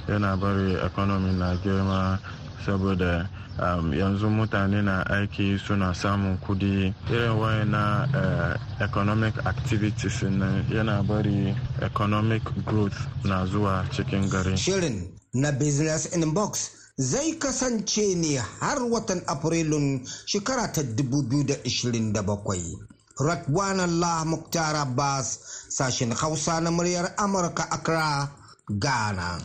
Yana 0.08 0.36
bari 0.40 0.74
economy 0.80 1.32
na 1.38 1.54
girma 1.56 2.18
saboda 2.64 3.28
um, 3.60 3.92
yanzu 3.92 4.30
mutane 4.30 4.82
na 4.82 5.04
aiki 5.06 5.58
suna 5.58 5.94
samun 5.94 6.38
kuɗi 6.38 6.94
irin 7.10 7.36
waye 7.38 7.64
na 7.64 8.08
uh, 8.14 8.82
economic 8.84 9.34
activities 9.46 10.22
na 10.22 10.64
yana 10.72 11.02
bari 11.02 11.54
economic 11.82 12.42
growth 12.64 12.96
na 13.24 13.44
zuwa 13.46 13.84
cikin 13.92 14.28
gari. 14.30 14.56
Shirin 14.56 15.12
na 15.34 15.52
business 15.52 16.16
in 16.16 16.32
box 16.34 16.79
zai 17.00 17.32
kasance 17.40 18.14
ne 18.14 18.36
har 18.60 18.78
watan 18.92 19.22
afrilun 19.26 20.04
shekara 20.26 20.68
ta 20.72 20.82
2027 20.82 22.90
Radwan 23.20 23.80
Allah 23.84 24.24
Muktar 24.24 24.72
Abbas 24.76 25.36
sashen 25.68 26.12
Hausa 26.16 26.56
na 26.60 26.70
muryar 26.72 27.12
Amurka 27.20 27.68
Accra, 27.68 28.24
Ghana. 28.68 29.44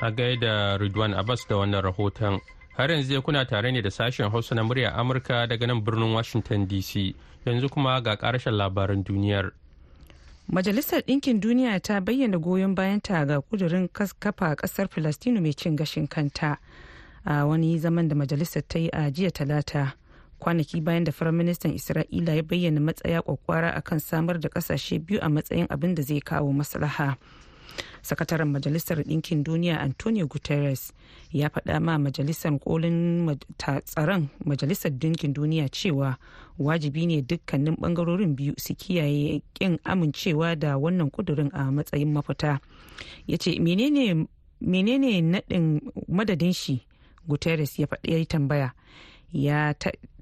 A 0.00 0.10
gaida 0.10 0.78
Ridwan 0.80 1.12
Abbas 1.12 1.44
da 1.48 1.56
wannan 1.60 1.84
rahoton. 1.84 2.40
Har 2.76 2.88
yanzu 2.90 3.20
kuna 3.22 3.44
tare 3.44 3.72
ne 3.72 3.82
da 3.82 3.90
sashen 3.90 4.30
Hausa 4.32 4.54
na 4.54 4.62
muryar 4.64 4.96
Amurka 4.96 5.44
daga 5.46 5.66
nan 5.66 5.84
birnin 5.84 6.14
Washington 6.16 6.66
DC. 6.66 7.14
Yanzu 7.46 7.68
kuma 7.68 8.00
ga 8.00 8.16
ƙarashen 8.16 8.56
labaran 8.56 9.04
duniyar. 9.04 9.52
Majalisar 10.48 11.02
Ɗinkin 11.02 11.40
Duniya 11.40 11.80
ta 11.82 12.00
bayyana 12.00 12.38
goyon 12.38 12.74
bayanta 12.74 13.26
ga 13.26 13.40
kudurin 13.40 13.88
kafa 13.88 14.54
ƙasar 14.56 14.88
Filistinu 14.88 15.40
mai 15.40 15.52
cin 15.52 15.76
gashin 15.76 16.06
kanta. 16.08 16.58
a 17.26 17.46
wani 17.46 17.78
zaman 17.78 18.08
da 18.08 18.14
majalisar 18.14 18.62
ta 18.68 18.78
yi 18.78 18.88
a 18.92 19.10
jiya 19.10 19.30
talata 19.30 19.92
kwanaki 20.38 20.80
bayan 20.80 21.04
da 21.04 21.12
firaministan 21.12 21.72
isra'ila 21.74 22.34
ya 22.36 22.42
bayyana 22.42 22.80
matsaya 22.80 23.22
kwakwara 23.22 23.70
akan 23.74 23.98
samar 24.00 24.40
da 24.40 24.48
ƙasashe 24.48 24.98
biyu 24.98 25.20
a 25.22 25.28
matsayin 25.28 25.66
abin 25.70 25.94
da 25.94 26.02
zai 26.02 26.20
kawo 26.20 26.52
maslaha 26.52 27.16
sakataren 28.04 28.48
majalisar 28.52 29.00
ɗinkin 29.02 29.42
duniya 29.44 29.80
antonio 29.80 30.26
guterres 30.28 30.92
ya 31.32 31.48
faɗa 31.48 31.80
ma 31.80 31.98
majalisar 31.98 32.52
kolin 32.60 33.24
tsaron 33.84 34.28
majalisar 34.44 34.92
ɗinkin 34.92 35.32
duniya 35.32 35.68
cewa 35.72 36.18
wajibi 36.58 37.06
ne 37.06 37.22
dukkanin 37.22 37.74
ɓangarorin 37.80 38.36
biyu 38.36 38.52
su 38.58 38.74
kiyaye 38.74 39.42
ƙin 39.54 39.78
amincewa 39.84 40.54
da 40.56 40.76
wannan 40.78 41.10
kudurin 41.10 41.50
a 41.52 41.70
matsayin 41.72 42.12
mafita. 42.12 42.60
Ya 43.26 43.38
ce 43.38 43.58
menene 43.58 45.20
naɗin 45.22 45.80
madadin 46.08 46.52
shi? 46.52 46.86
Guterres 47.28 47.78
ya 47.78 47.86
faɗi 47.86 48.12
ya 48.12 48.24
tambaya. 48.26 48.72
Ya 49.32 49.74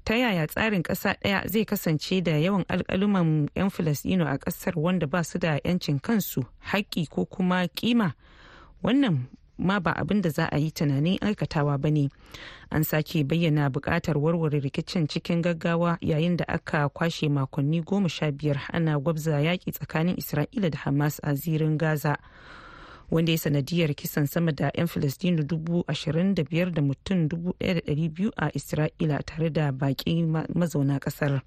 ta 0.03 0.13
yaya 0.15 0.47
tsarin 0.47 0.83
ƙasa 0.83 1.15
ɗaya 1.23 1.47
zai 1.47 1.65
kasance 1.65 2.21
da 2.23 2.31
yawan 2.37 2.63
alƙaluman 2.67 3.49
'yan 3.55 3.69
falasɗino 3.69 4.25
a 4.27 4.37
ƙasar 4.37 4.73
wanda 4.75 5.07
ba 5.07 5.23
su 5.23 5.39
da 5.39 5.59
'yancin 5.63 5.99
kansu 6.01 6.45
haƙƙi 6.71 7.09
ko 7.09 7.25
kuma 7.25 7.67
ƙima? 7.75 8.13
Wannan 8.83 9.27
ma 9.57 9.79
ba 9.79 9.93
abin 9.95 10.21
da 10.21 10.29
za 10.29 10.45
a 10.51 10.57
yi 10.57 10.71
tunanin 10.71 11.17
aikatawa 11.21 11.77
ba 11.81 11.89
ne. 11.91 12.09
An 12.71 12.83
sake 12.83 13.23
bayyana 13.27 13.69
buƙatar 13.71 14.15
warware 14.17 14.59
rikicin 14.59 15.07
cikin 15.07 15.41
gaggawa 15.41 15.97
yayin 16.01 16.37
da 16.37 16.45
aka 16.47 16.89
kwashe 16.89 17.29
makonni 17.29 17.81
goma 17.83 18.09
sha 18.09 18.31
biyar 18.31 18.59
ana 18.73 18.99
gwabza 18.99 19.39
yaƙi 19.39 19.71
tsakanin 19.71 20.17
isra'ila 20.17 20.69
da 20.71 20.77
hamas 20.79 21.19
a 21.23 21.33
zirin 21.35 21.77
gaza. 21.77 22.17
Wanda 23.13 23.31
ya 23.31 23.37
sanadiyar 23.37 23.93
kisan 23.93 24.25
sama 24.27 24.51
da 24.51 24.71
'yan 24.73 24.87
filistinu 24.87 25.43
dubu 25.49 25.83
ashirin 25.87 26.35
da 26.35 26.43
biyar 26.43 26.73
da 26.73 26.81
mutum 26.81 27.29
dubu 27.29 27.53
ɗaya 27.59 27.73
da 27.73 27.81
dari 27.85 28.09
biyu 28.09 28.31
a 28.37 28.49
isra'ila 28.49 29.21
tare 29.25 29.49
da 29.49 29.71
baƙi 29.71 30.25
mazauna 30.55 30.99
ƙasar. 30.99 31.41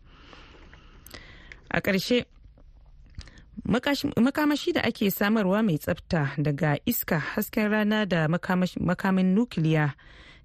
A 1.70 1.80
ƙarshe 1.80 2.24
makamashi 4.16 4.72
da 4.72 4.80
ake 4.82 5.10
samarwa 5.10 5.62
mai 5.64 5.78
tsafta 5.78 6.30
daga 6.38 6.78
iska 6.86 7.18
hasken 7.18 7.68
rana 7.70 8.06
da 8.06 8.28
makamin 8.28 9.34
nukiliya 9.34 9.94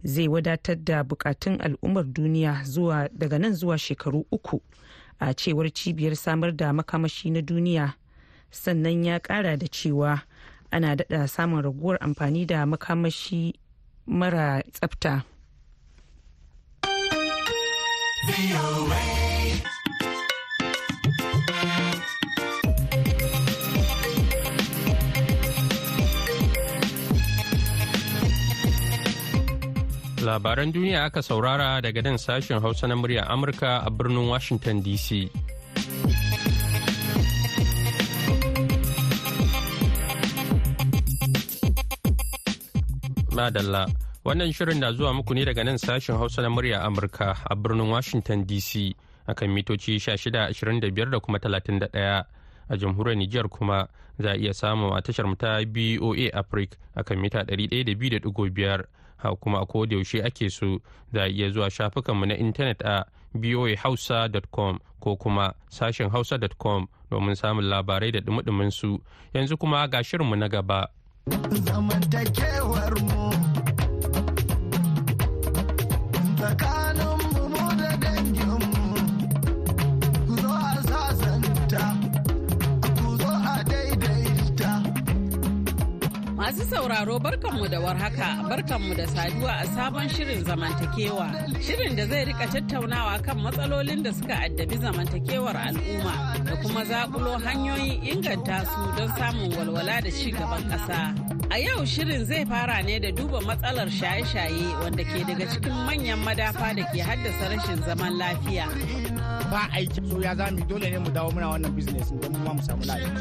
zai 0.04 0.28
wadatar 0.28 0.76
da 0.84 1.04
bukatun 1.04 1.62
al'ummar 1.62 2.04
duniya 2.14 2.64
zuwa 2.66 3.10
daga 3.14 3.38
nan 3.40 3.54
zuwa 3.54 3.78
shekaru 3.78 4.26
uku 4.32 4.62
a 5.20 5.34
cewar 5.34 5.70
cibiyar 5.70 6.16
samar 6.16 6.52
da 6.56 6.74
makamashi 6.74 7.30
na 7.30 7.42
duniya. 7.42 7.94
Sannan 8.52 9.06
ya 9.06 9.20
kara 9.20 9.58
da 9.58 9.68
cewa 9.68 10.22
ana 10.72 10.96
daɗa 10.96 11.28
samun 11.28 11.64
raguwar 11.64 11.98
amfani 12.02 12.46
da 12.46 12.66
makamashi 12.66 13.54
mara 14.08 14.62
tsafta. 14.72 15.24
Labaran 30.22 30.70
duniya 30.70 31.10
aka 31.10 31.22
saurara 31.26 31.82
daga 31.82 32.02
nan 32.06 32.16
sashen 32.22 32.62
Hausa 32.62 32.86
na 32.88 32.94
murya 32.96 33.26
Amurka 33.26 33.82
a 33.86 33.90
birnin 33.90 34.30
Washington 34.30 34.84
DC. 34.86 35.26
Madalla. 43.42 43.88
Wannan 44.26 44.54
shirin 44.54 44.80
na 44.80 44.92
zuwa 44.94 45.14
muku 45.14 45.34
ne 45.34 45.46
daga 45.46 45.64
nan 45.64 45.78
sashen 45.78 46.18
Hausa 46.18 46.42
na 46.42 46.50
murya 46.50 46.84
Amurka 46.86 47.38
a 47.50 47.56
birnin 47.56 47.90
Washington 47.90 48.46
DC 48.46 48.94
akan 49.28 49.50
mitoci 49.50 49.98
1625 49.98 51.10
da 51.10 51.20
kuma 51.20 51.40
31 51.40 51.90
a 52.70 52.78
jamhuriyar 52.78 53.18
Nijar 53.18 53.50
kuma 53.50 53.88
za 54.20 54.30
a 54.32 54.38
iya 54.38 54.54
samu 54.54 54.94
a 54.94 55.02
tashar 55.02 55.26
ta 55.38 55.58
BOA 55.66 56.30
Africa 56.38 56.78
akan 56.96 57.18
mita 57.18 57.42
102.5 57.50 58.86
ha 59.18 59.36
kuma 59.36 59.58
a 59.62 59.66
yaushe 59.90 60.22
ake 60.24 60.50
so 60.50 60.78
za 61.14 61.24
a 61.24 61.28
iya 61.30 61.50
zuwa 61.50 61.70
shafukanmu 61.70 62.26
na 62.26 62.38
intanet 62.38 62.82
a 62.86 63.06
boahausa.com 63.34 64.80
ko 65.00 65.16
kuma 65.18 65.54
sashen 65.70 66.10
hausa.com 66.10 66.88
domin 67.10 67.36
samun 67.36 67.66
labarai 67.66 68.12
da 68.12 68.20
dumudumin 68.22 68.70
su 68.72 69.02
yanzu 69.34 69.58
kuma 69.58 69.88
ga 69.88 70.04
shirinmu 70.04 70.36
na 70.36 70.48
gaba. 70.48 70.88
Zamantakewar 71.30 72.94
mu. 73.06 73.30
Tsakanin 76.38 76.81
Masu 86.52 86.66
sauraro 86.70 87.16
barkanmu 87.20 87.68
da 87.72 87.80
warhaka 87.80 88.44
barkanmu 88.50 88.94
da 88.98 89.08
saduwa 89.08 89.52
a 89.62 89.66
sabon 89.68 90.10
shirin 90.10 90.44
zamantakewa. 90.44 91.32
Shirin 91.62 91.96
da 91.96 92.06
zai 92.06 92.26
riƙa 92.26 92.48
tattaunawa 92.52 93.24
kan 93.24 93.38
matsalolin 93.40 94.04
da 94.04 94.12
suka 94.12 94.34
addabi 94.36 94.76
zamantakewar 94.78 95.56
al'umma 95.56 96.44
da 96.46 96.56
kuma 96.62 96.84
zakulo 96.84 97.38
hanyoyin 97.40 98.04
inganta 98.04 98.66
su 98.66 98.82
don 98.98 99.08
samun 99.18 99.56
walwala 99.56 100.02
da 100.04 100.12
ci 100.12 100.32
gaban 100.32 100.64
ƙasa. 100.68 101.41
A 101.52 101.58
yau 101.60 101.84
shirin 101.86 102.24
zai 102.26 102.46
fara 102.46 102.82
ne 102.82 102.98
da 103.00 103.12
duba 103.12 103.40
matsalar 103.44 103.88
shaye-shaye 103.92 104.72
wanda 104.82 105.04
ke 105.04 105.20
daga 105.28 105.46
cikin 105.52 105.74
manyan 105.88 106.20
madafa 106.24 106.72
da 106.78 106.84
ke 106.94 107.04
haddasa 107.04 107.50
rashin 107.52 107.80
zaman 107.84 108.14
lafiya. 108.22 108.68
ba 109.52 109.68
aiki 109.76 110.00
so 110.10 110.20
ya 110.24 110.32
zami 110.34 110.64
dole 110.70 110.88
ne 110.90 110.98
mu 110.98 111.12
dawo 111.12 111.28
muna 111.36 111.50
wannan 111.52 111.76
business 111.76 112.08
don 112.22 112.32
mu 112.32 112.40
ma 112.46 112.54
mu 112.56 112.62
samu 112.64 112.84
lafiya. 112.88 113.12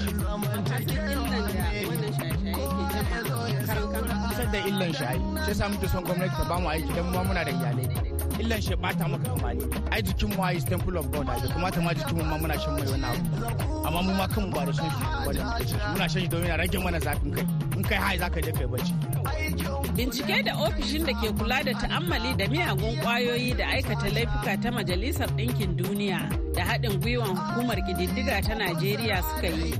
Kusa 4.30 4.44
da 4.52 4.58
illan 4.70 4.94
ai 5.10 5.18
sai 5.46 5.54
sa 5.58 5.66
muke 5.68 5.88
son 5.90 6.04
gwamnati 6.06 6.36
ta 6.38 6.44
ba 6.48 6.56
mu 6.62 6.68
aiki 6.70 6.94
don 6.94 7.06
mu 7.10 7.12
ma 7.18 7.22
muna 7.26 7.42
da 7.44 7.50
iyalai. 7.50 7.86
Illan 8.38 8.62
shi 8.62 8.74
bata 8.78 9.08
maka 9.10 9.26
kamani 9.34 9.64
ai 9.90 10.02
jikin 10.06 10.30
mu 10.36 10.42
ai 10.46 10.60
temple 10.70 10.98
of 11.02 11.10
god 11.10 11.26
ai 11.34 11.40
kuma 11.50 11.66
ma 11.82 11.90
jikin 11.98 12.14
mu 12.22 12.24
ma 12.30 12.36
muna 12.38 12.54
shan 12.62 12.78
mai 12.78 12.86
wannan 12.94 13.10
abu. 13.10 13.86
Amma 13.90 14.00
mu 14.06 14.14
ma 14.14 14.26
kanmu 14.30 14.54
ba 14.54 14.62
da 14.70 14.72
shan 14.78 14.86
shi 14.94 15.02
ba 15.26 15.32
da 15.34 15.42
muna 15.98 16.06
shan 16.08 16.22
shi 16.22 16.28
domin 16.30 16.46
ya 16.54 16.56
rage 16.62 16.78
mana 16.78 17.00
zafin 17.02 17.34
kai. 17.34 17.46
In 17.80 17.86
kai 17.88 18.00
hai 18.06 18.16
zaka 18.22 18.40
je 18.46 18.52
kai 18.58 18.66
bacci. 18.72 19.79
Bincike 20.00 20.42
da 20.42 20.52
ofishin 20.56 21.04
da 21.06 21.12
ke 21.12 21.28
kula 21.38 21.62
da 21.64 21.72
ta'ammali 21.72 22.34
da 22.38 22.48
miyagun 22.48 22.96
ƙwayoyi 23.04 23.56
da 23.56 23.66
aikata 23.66 24.08
laifuka 24.08 24.56
ta 24.62 24.70
Majalisar 24.70 25.28
Ɗinkin 25.36 25.76
Duniya 25.76 26.40
da 26.54 26.64
haɗin 26.64 27.00
gwiwan 27.00 27.36
hukumar 27.36 27.76
ƙididdiga 27.86 28.40
ta 28.42 28.54
Najeriya 28.54 29.22
suka 29.22 29.46
yi 29.48 29.72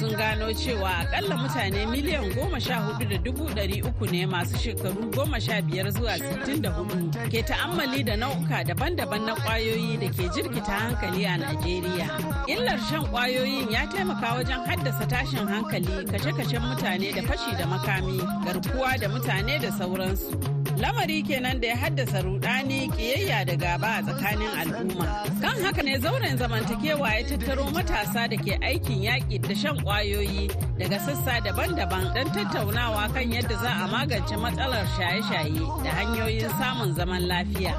sun 0.00 0.16
gano 0.16 0.52
cewa 0.52 0.88
akalla 1.04 1.36
mutane 1.36 1.86
miliyan 1.86 2.32
goma 2.34 2.58
sha 2.60 2.74
huɗu 2.80 3.08
da 3.08 3.16
dubu 3.18 3.44
ɗari 3.54 3.82
uku 3.86 4.06
ne 4.12 4.26
masu 4.26 4.56
shekaru 4.58 5.10
goma 5.12 5.40
sha 5.40 5.60
biyar 5.62 5.90
zuwa 5.92 6.16
sittin 6.18 6.62
da 6.62 6.70
huɗu 6.70 7.30
ke 7.30 7.42
ta'ammali 7.42 8.02
da 8.04 8.16
nau'uka 8.16 8.64
daban-daban 8.66 9.26
na 9.26 9.34
ƙwayoyi 9.34 10.00
da 10.00 10.08
ke 10.08 10.24
jirkita 10.34 10.72
hankali 10.72 11.24
a 11.26 11.36
Najeriya. 11.36 12.08
Illar 12.48 12.78
shan 12.88 13.04
ƙwayoyin 13.12 13.70
ya 13.70 13.86
taimaka 13.86 14.34
wajen 14.40 14.64
haddasa 14.66 15.06
tashin 15.06 15.46
hankali 15.46 16.04
kashe-kashen 16.10 16.62
mutane 16.64 17.14
da 17.14 17.22
fashi 17.22 17.52
da 17.58 17.66
makami 17.66 18.18
garkuwa 18.44 18.98
da 19.00 19.08
mutane 19.08 19.60
da 19.60 19.65
sauransu. 19.72 20.56
lamari 20.76 21.22
kenan 21.22 21.60
da 21.60 21.68
ya 21.68 21.76
haddasa 21.76 22.20
rudani 22.22 22.88
kiyayya 22.92 23.44
da 23.48 23.56
gaba 23.56 23.88
a 23.96 24.02
tsakanin 24.02 24.50
al'umma 24.60 25.24
kan 25.40 25.56
haka 25.64 25.82
ne 25.82 25.96
zauren 25.98 26.36
zamantakewa 26.36 27.08
ya 27.16 27.22
tattaro 27.24 27.64
matasa 27.72 28.28
da 28.28 28.36
ke 28.36 28.58
aikin 28.60 29.00
yaƙi 29.08 29.40
da 29.40 29.54
shan 29.54 29.76
ƙwayoyi 29.80 30.52
daga 30.78 30.98
sassa 31.00 31.40
daban-daban 31.40 32.12
don 32.14 32.28
tattaunawa 32.28 33.08
kan 33.14 33.32
yadda 33.32 33.56
za 33.62 33.70
a 33.72 33.88
magance 33.88 34.36
matsalar 34.36 34.84
shaye-shaye 35.00 35.64
da 35.84 35.90
hanyoyin 35.96 36.50
samun 36.60 36.92
zaman 36.94 37.22
lafiya 37.24 37.72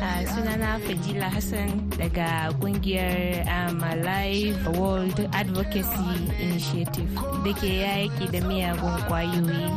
Uh, 0.00 0.24
sunana 0.32 0.80
Fadila 0.80 1.28
Hassan 1.28 1.90
daga 1.98 2.48
ƙungiyar 2.56 3.44
um, 3.44 3.84
Alive 3.84 4.56
World 4.78 5.28
Advocacy 5.36 6.24
Initiative 6.40 7.10
da 7.44 7.52
ke 7.52 7.68
yaƙi 7.84 8.24
da 8.32 8.40
miyagun 8.48 8.96
ƙwayoyi. 9.04 9.68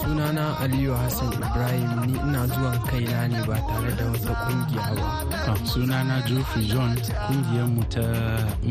Sunana 0.00 0.58
aliyu 0.60 0.94
hassan 0.94 1.32
ibrahim 1.32 1.90
ni 2.06 2.12
ina 2.18 2.46
zuwan 2.46 2.78
kaina 2.88 3.28
ne 3.28 3.40
ba 3.46 3.56
tare 3.68 3.90
da 3.98 4.04
wata 4.12 4.32
ƙungiya 4.46 4.94
ba. 4.96 5.54
Sunana 5.64 6.22
geoffrey 6.26 6.66
john 6.66 6.96
mu 7.74 7.82
ta 7.88 8.02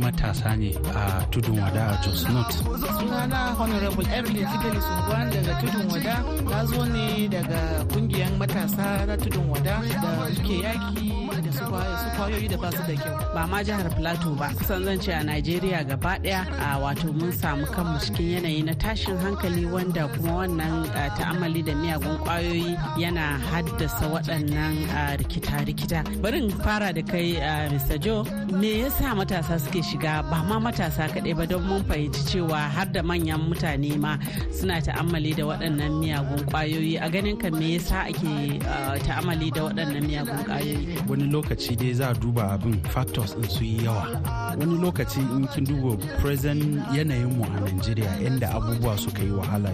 matasa 0.01 0.55
ne 0.57 0.71
a 0.95 1.25
tudun 1.31 1.59
wada 1.61 1.83
a 1.93 2.03
jos 2.03 2.23
north. 2.29 2.55
Sunana 2.99 3.55
honorable 3.57 4.05
evelyn 4.17 4.47
fidelis 4.51 4.85
ungwan 4.93 5.29
daga 5.33 5.53
tudun 5.61 5.85
wada. 5.91 6.15
Na 6.49 6.65
zo 6.65 6.85
ne 6.85 7.27
daga 7.27 7.61
ƙungiyar 7.91 8.31
matasa 8.39 9.05
na 9.07 9.15
tudun 9.17 9.47
wada 9.49 9.81
da 10.01 10.27
suke 10.35 10.55
yaki 10.63 11.30
da 11.41 11.51
su 11.51 11.63
ƙwayoyi 11.65 12.47
da 12.49 12.57
ba 12.57 12.71
su 12.71 12.77
da 12.87 12.93
kyau. 12.95 13.33
Ba 13.33 13.47
ma 13.47 13.63
jihar 13.63 13.89
plateau 13.95 14.35
ba. 14.35 14.49
Kusan 14.57 14.83
zan 14.85 14.99
ce 14.99 15.11
a 15.13 15.23
najeriya 15.23 15.87
gaba 15.87 16.17
ɗaya 16.23 16.45
a 16.59 16.79
wato 16.79 17.13
mun 17.13 17.31
samu 17.31 17.65
kanmu 17.65 17.99
cikin 17.99 18.27
yanayi 18.37 18.63
na 18.63 18.73
tashin 18.73 19.17
hankali 19.17 19.65
wanda 19.65 20.07
kuma 20.13 20.31
wannan 20.45 20.85
ta'amali 21.17 21.63
da 21.65 21.73
miyagun 21.73 22.17
ƙwayoyi 22.25 22.77
yana 22.97 23.39
haddasa 23.49 24.05
waɗannan 24.13 24.75
rikita-rikita. 25.19 26.03
Barin 26.21 26.49
fara 26.63 26.93
da 26.93 27.01
kai 27.01 27.33
mr. 27.71 27.99
Joe. 27.99 28.23
Me 28.51 28.81
yasa 28.83 29.15
matasa 29.15 29.59
suke 29.59 29.81
shiga? 29.83 30.21
Ba 30.29 30.43
ma 30.47 30.59
matasa 30.59 31.07
kaɗai 31.09 31.35
ba 31.37 31.45
don 31.47 31.63
mun 31.63 31.83
fahimci 31.83 32.21
cewa 32.29 32.69
har 32.69 32.85
da 32.85 33.01
manyan 33.01 33.39
mutane 33.49 33.97
ma 33.99 34.17
suna 34.51 34.81
ta'amali 34.81 35.33
da 35.35 35.43
waɗannan 35.43 35.99
miyagun 36.01 36.45
ƙwayoyi. 36.51 36.99
A 37.01 37.09
ganin 37.09 37.37
ka 37.39 37.49
me 37.49 37.77
yasa 37.77 38.07
ake 38.09 38.59
ta'amali 39.07 39.51
da 39.51 39.61
waɗannan 39.69 40.03
miyagun 40.07 40.43
ƙwayoyi? 40.45 41.07
Lokaci 41.31 41.75
dai 41.75 41.93
za 41.93 42.09
a 42.09 42.13
duba 42.13 42.43
abin 42.53 42.79
factors 42.93 43.33
din 43.35 43.49
su 43.49 43.63
yi 43.63 43.83
yawa. 43.85 44.05
Wani 44.59 44.75
lokaci 44.77 45.19
in 45.35 45.47
kin 45.47 45.63
duba 45.65 45.95
present 46.21 46.61
yanayin 46.95 47.31
mu 47.37 47.43
a 47.45 47.59
Najeriya 47.61 48.11
yanda 48.23 48.47
abubuwa 48.55 48.97
suka 48.97 49.23
yi 49.23 49.31
wahala 49.31 49.69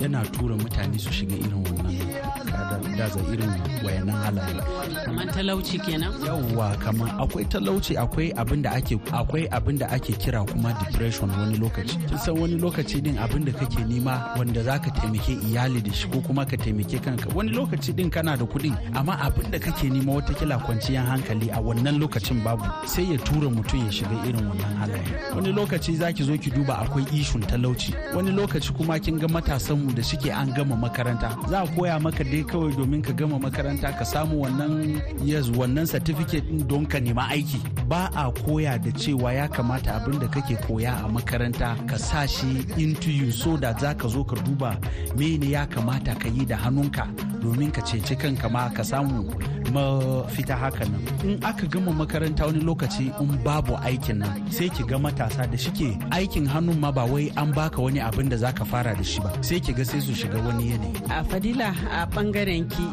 yana 0.00 0.22
tura 0.32 0.56
mutane 0.56 0.98
su 0.98 1.10
shiga 1.12 1.34
irin 1.36 1.62
wannan. 1.64 2.55
Daza 2.96 3.20
irin 3.32 3.50
wayannan 3.84 4.16
halaye. 4.24 4.60
Kamar 5.04 5.26
talauci 5.34 5.78
kenan? 5.78 6.12
Yawwa 6.26 6.76
kamar 6.76 7.10
akwai 7.22 7.44
talauci 7.44 7.96
akwai 7.96 8.32
abin 8.36 8.62
da 8.62 8.70
ake 8.72 8.98
akwai 9.12 9.48
abin 9.50 9.78
da 9.78 9.86
ake 9.90 10.12
kira 10.12 10.44
kuma 10.44 10.72
depression 10.72 11.30
wani 11.30 11.58
lokaci. 11.58 11.96
Kin 12.08 12.18
san 12.18 12.38
wani 12.38 12.56
lokaci 12.58 13.02
din 13.02 13.16
abin 13.18 13.44
da 13.44 13.52
kake 13.52 13.84
nema 13.84 14.34
wanda 14.38 14.62
zaka 14.62 14.90
taimake 14.90 15.32
iyali 15.48 15.80
da 15.82 15.92
shi 15.92 16.08
ko 16.08 16.20
kuma 16.20 16.44
ka 16.46 16.56
taimake 16.56 16.98
kanka. 16.98 17.28
Wani 17.34 17.50
lokaci 17.50 17.92
din 17.94 18.10
kana 18.10 18.36
da 18.36 18.44
kuɗin 18.44 18.74
amma 18.94 19.18
abin 19.20 19.50
da 19.50 19.58
kake 19.58 19.90
nema 19.90 20.12
wataƙila 20.16 20.58
kwanciyar 20.64 21.04
hankali 21.06 21.50
a 21.50 21.60
wannan 21.60 21.98
lokacin 21.98 22.42
babu. 22.44 22.64
Sai 22.86 23.12
ya 23.12 23.18
tura 23.18 23.50
mutum 23.50 23.84
ya 23.86 23.92
shiga 23.92 24.16
irin 24.28 24.46
wannan 24.48 24.76
halaye. 24.80 25.34
Wani 25.34 25.52
lokaci 25.52 25.96
zaki 25.96 26.22
zo 26.24 26.36
ki 26.38 26.50
duba 26.50 26.78
akwai 26.78 27.04
ishun 27.12 27.42
talauci. 27.42 27.94
Wani 28.14 28.30
lokaci 28.30 28.72
kuma 28.72 28.98
kin 28.98 29.18
ga 29.18 29.26
matasan 29.28 29.84
mu 29.84 29.92
da 29.92 30.02
suke 30.02 30.30
an 30.32 30.52
gama 30.54 30.76
makaranta 30.76 31.36
za 31.48 31.62
a 31.62 31.66
koya 31.66 32.00
maka 32.00 32.24
dai 32.24 32.42
kawai 32.44 32.72
domin 32.86 33.02
ka 33.02 33.12
gama 33.12 33.34
makaranta 33.38 33.90
ka 33.98 34.04
samu 34.06 34.42
wannan 34.46 35.02
yes 35.26 35.50
wannan 35.50 35.86
certificate 35.90 36.46
din 36.46 36.62
don 36.70 36.86
ka 36.86 36.98
nema 37.02 37.26
aiki. 37.34 37.58
Ba 37.90 38.06
a 38.14 38.30
koya 38.30 38.78
da 38.78 38.90
cewa 38.94 39.34
ya 39.34 39.48
kamata 39.48 39.98
abin 39.98 40.20
da 40.22 40.28
kake 40.30 40.54
koya 40.66 40.94
a 41.04 41.08
makaranta 41.10 41.74
ka 41.90 41.96
sa 41.98 42.26
shi 42.26 42.62
into 42.78 43.10
you 43.10 43.32
so 43.32 43.56
da 43.56 43.74
za 43.74 43.90
ka 43.94 44.06
zo 44.06 44.22
ka 44.22 44.36
duba 44.46 44.78
mene 45.18 45.50
ya 45.50 45.66
kamata 45.66 46.14
ka 46.14 46.28
yi 46.30 46.46
da 46.46 46.54
hannunka 46.56 47.10
domin 47.42 47.72
ka 47.74 47.82
cece 47.82 48.14
kanka 48.14 48.48
ma 48.48 48.70
ka 48.70 48.82
samu 48.86 49.26
mafita 49.74 50.54
haka 50.54 50.84
nan. 50.86 51.02
In 51.26 51.42
aka 51.42 51.66
gama 51.66 51.90
makaranta 51.90 52.46
wani 52.46 52.60
lokaci 52.62 53.10
in 53.20 53.34
babu 53.42 53.74
aikin 53.82 54.18
nan 54.22 54.46
sai 54.52 54.68
ki 54.70 54.86
ga 54.86 54.94
matasa 54.98 55.42
da 55.50 55.56
shike 55.58 55.98
aikin 56.14 56.46
hannun 56.46 56.78
ma 56.78 56.90
ba 56.94 57.02
wai 57.04 57.32
an 57.36 57.50
baka 57.50 57.82
wani 57.82 57.98
abin 57.98 58.30
da 58.30 58.36
zaka 58.38 58.62
fara 58.64 58.94
da 58.94 59.02
shi 59.02 59.18
ba. 59.18 59.30
Sai 59.42 59.58
ki 59.58 59.72
ga 59.74 59.82
sai 59.82 59.98
su 59.98 60.14
shiga 60.14 60.38
wani 60.46 60.70
yanayi. 60.70 60.94
A 61.10 61.24
fadila 61.26 61.74
a 61.90 62.06
ɓangaren 62.14 62.62
ki 62.76 62.86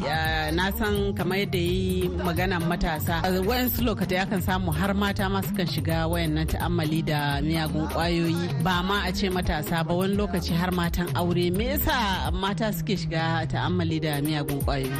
na 0.57 0.65
san 0.77 0.95
kamar 1.17 1.37
yadda 1.43 1.57
yi 1.59 2.09
maganan 2.25 2.63
matasa 2.69 3.15
wayansu 3.47 3.79
lokacin 3.87 4.19
akan 4.23 4.41
samu 4.47 4.71
har 4.79 4.93
mata 5.01 5.25
ma 5.33 5.39
sukan 5.47 5.67
shiga 5.73 5.97
wayannan 6.11 6.47
ta'ammali 6.51 6.99
da 7.09 7.19
miyagun 7.47 7.85
ƙwayoyi. 7.93 8.63
Ba 8.65 8.75
ma 8.87 8.97
a 9.07 9.11
ce 9.17 9.27
matasa 9.35 9.77
ba 9.87 9.93
wani 9.99 10.15
lokaci 10.19 10.53
har 10.59 10.71
matan 10.79 11.07
aure. 11.19 11.47
Me 11.57 11.65
yasa 11.75 11.97
mata 12.41 12.67
suke 12.77 12.95
shiga 13.01 13.23
ta'ammali 13.51 13.97
da 14.05 14.11
miyagun 14.25 14.59
ƙwayoyi? 14.65 14.95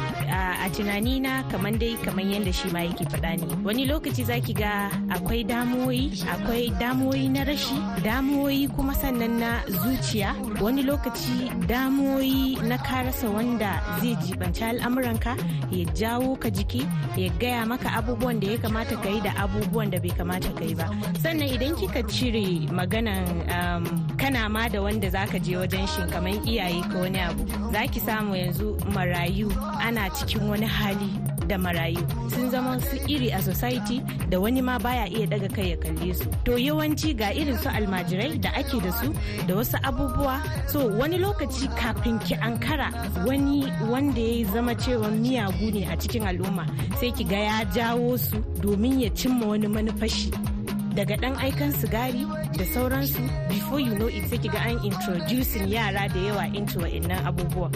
A 0.64 0.66
tunanina 0.74 1.32
kamar 1.50 1.72
dai 1.80 1.94
kamar 2.04 2.24
yadda 2.32 2.52
shi 2.58 2.68
ma 2.74 2.80
yake 2.88 3.04
faɗa 3.12 3.30
ne. 3.40 3.46
Wani 3.66 3.82
lokaci 3.90 4.22
zaki 4.30 4.52
ga 4.60 4.72
akwai 5.14 5.40
damuwoyi 5.50 6.04
akwai 6.34 6.64
damuwoyi 6.80 7.24
na 7.34 7.42
rashi 7.48 7.76
damuwoyi 8.06 8.68
kuma 8.74 8.94
sannan 9.00 9.34
na 9.40 9.50
zuciya. 9.80 10.30
Wani 10.60 10.82
lokaci 10.82 11.50
damuwoyi 11.66 12.56
na 12.68 12.78
karasa 12.78 13.30
wanda 13.30 13.82
zai 14.00 14.16
jibanci 14.16 14.64
al'amuranka 14.64 15.36
ya 15.70 15.84
jawo 15.84 16.36
ka 16.36 16.50
jiki 16.50 16.86
ya 17.16 17.28
gaya 17.38 17.66
maka 17.66 17.92
abubuwan 17.92 18.40
da 18.40 18.46
ya 18.46 18.58
kamata 18.58 18.96
ka 18.96 19.08
yi 19.08 19.20
da 19.20 19.32
abubuwan 19.36 19.90
da 19.90 19.98
bai 20.00 20.10
kamata 20.10 20.48
ka 20.54 20.64
yi 20.64 20.74
ba. 20.74 20.86
Sannan 21.22 21.48
idan 21.48 21.74
kika 21.76 22.02
cire 22.08 22.66
maganan 22.72 23.24
um, 23.50 23.84
kana 24.16 24.48
ma 24.48 24.68
da 24.68 24.82
wanda 24.82 25.08
zaka 25.10 25.38
je 25.38 25.56
wajen 25.56 25.86
shi 25.86 26.02
kamar 26.12 26.32
iyaye 26.46 26.82
ko 26.92 26.98
wani 27.04 27.18
abu 27.20 27.42
zaki 27.72 28.00
samu 28.00 28.36
yanzu 28.36 28.76
marayu 28.94 29.48
ana 29.80 30.10
cikin 30.10 30.48
wani 30.50 30.66
hali 30.66 31.33
da 31.46 31.56
marayu. 31.58 32.00
Sun 32.30 32.50
zama 32.50 32.80
su 32.80 32.96
iri 33.08 33.30
a 33.30 33.40
society 33.42 34.00
da 34.30 34.38
wani 34.40 34.62
ma 34.62 34.78
baya 34.78 35.06
iya 35.08 35.26
daga 35.26 35.48
kai 35.48 35.70
ya 35.70 35.76
kalle 35.76 36.14
su. 36.14 36.26
To 36.44 36.52
yawanci 36.58 37.16
ga 37.16 37.32
irin 37.32 37.58
su 37.58 37.68
almajirai 37.68 38.40
da 38.40 38.50
ake 38.60 38.80
da 38.80 38.90
su 38.92 39.12
da 39.46 39.54
wasu 39.54 39.76
abubuwa. 39.82 40.40
So 40.68 40.88
wani 40.98 41.18
lokaci 41.18 41.68
kafin 41.76 42.18
ki 42.20 42.34
ankara 42.40 42.88
wani 43.26 43.64
wanda 43.90 44.20
ya 44.20 44.44
zama 44.52 44.74
cewa 44.74 45.08
miyagu 45.10 45.70
ne 45.74 45.82
a 45.86 45.96
cikin 45.96 46.26
al'umma 46.26 46.64
sai 47.00 47.10
ki 47.12 47.24
ga 47.24 47.36
ya 47.48 47.64
jawo 47.74 48.16
su 48.18 48.36
domin 48.62 49.00
ya 49.00 49.10
cimma 49.10 49.46
wani 49.46 49.68
manufashi. 49.68 50.53
Daga 50.94 51.16
dan 51.18 51.34
aikan 51.42 51.72
sigari 51.74 52.22
da 52.56 52.64
sauransu. 52.74 53.20
Before 53.48 53.80
you 53.82 53.94
know 53.98 54.06
it 54.06 54.24
sai 54.30 54.38
ga 54.38 54.58
an 54.62 54.78
introducing 54.86 55.66
yara 55.68 56.06
da 56.14 56.20
yawa 56.28 56.44
into 56.54 56.78
wa'annan 56.78 57.20
abubuwa. 57.28 57.68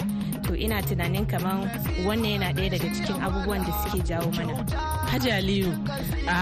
To 0.46 0.54
ina 0.56 0.78
tunanin 0.82 1.26
kamar 1.28 1.66
wannan 2.06 2.38
yana 2.40 2.48
ɗaya 2.56 2.70
daga 2.78 2.88
cikin 2.94 3.18
abubuwan 3.26 3.60
da 3.66 3.72
suke 3.82 4.00
jawo 4.08 4.30
mana. 4.36 4.54
Hajji 5.10 5.30
Aliyu 5.30 5.70
a 6.26 6.38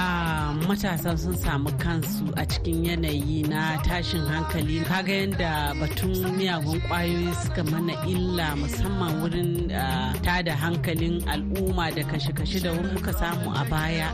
matasa 0.68 1.16
sun 1.18 1.34
samu 1.34 1.70
kansu 1.82 2.24
a 2.36 2.44
cikin 2.46 2.84
yanayi 2.86 3.48
na 3.48 3.76
tashin 3.86 4.22
hankali. 4.30 4.84
Kaga 4.84 5.12
yadda 5.12 5.50
batun 5.80 6.12
miyagun 6.38 6.78
ƙwayoyi 6.86 7.34
suka 7.42 7.62
mana 7.72 7.94
illa 8.06 8.46
musamman 8.60 9.12
wurin 9.22 9.50
tada 10.22 10.52
hankalin 10.62 11.16
al'umma 11.32 11.90
da 11.96 12.02
kashe-kashe 12.10 12.62
da 12.62 12.70
muka 12.74 13.12
samu 13.20 13.50
a 13.50 13.64
baya. 13.70 14.08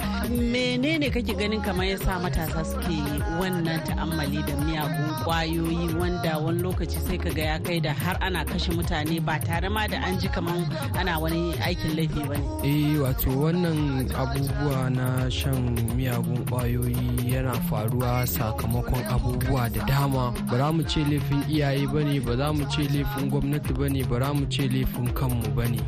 Menene 0.53 1.11
kake 1.13 1.35
ganin 1.37 1.61
kamar 1.63 1.85
yasa 1.93 2.17
matasa 2.23 2.52
suke 2.61 3.01
wannan 3.41 3.81
ta'ammali 3.89 4.43
da 4.45 4.55
miyagun 4.61 5.11
ƙwayoyi 5.25 5.95
wanda 5.97 6.37
wani 6.39 6.61
lokaci 6.63 6.99
sai 7.01 7.17
ka 7.19 7.31
ga 7.33 7.43
ya 7.43 7.59
kai 7.59 7.81
da 7.81 7.93
har 7.93 8.17
ana 8.21 8.45
kashe 8.45 8.69
mutane 8.77 9.17
ba 9.25 9.41
tare 9.41 9.69
ma 9.73 9.87
da 9.89 9.97
an 10.05 10.19
ji 10.21 10.29
kamar 10.29 10.61
ana 11.01 11.17
wani 11.19 11.57
aikin 11.65 11.97
laifi 11.97 12.21
ba 12.29 12.37
ne. 12.37 12.45
Eh 12.69 13.01
wato 13.03 13.31
wannan 13.33 14.13
abubuwa 14.13 14.91
na 14.93 15.31
shan 15.31 15.73
miyagun 15.97 16.45
ƙwayoyi 16.45 17.33
yana 17.33 17.53
faruwa 17.73 18.27
sakamakon 18.27 19.05
abubuwa 19.09 19.69
da 19.73 19.81
dama. 19.89 20.33
Ba 20.51 20.57
za 20.59 20.73
mu 20.73 20.83
ce 20.85 21.01
laifin 21.09 21.43
iyaye 21.49 21.87
ba 21.89 22.05
ne 22.05 22.21
ba 22.21 22.37
za 22.37 22.53
mu 22.53 22.65
ce 22.69 22.85
laifin 22.93 23.31
gwamnati 23.33 23.73
ba 23.73 23.89
ne 23.89 24.03
ba 24.05 24.21
za 24.21 24.35
mu 24.35 24.45
ce 24.47 24.69
laifin 24.69 25.09
kanmu 25.17 25.49
ba 25.57 25.65
ne. 25.69 25.81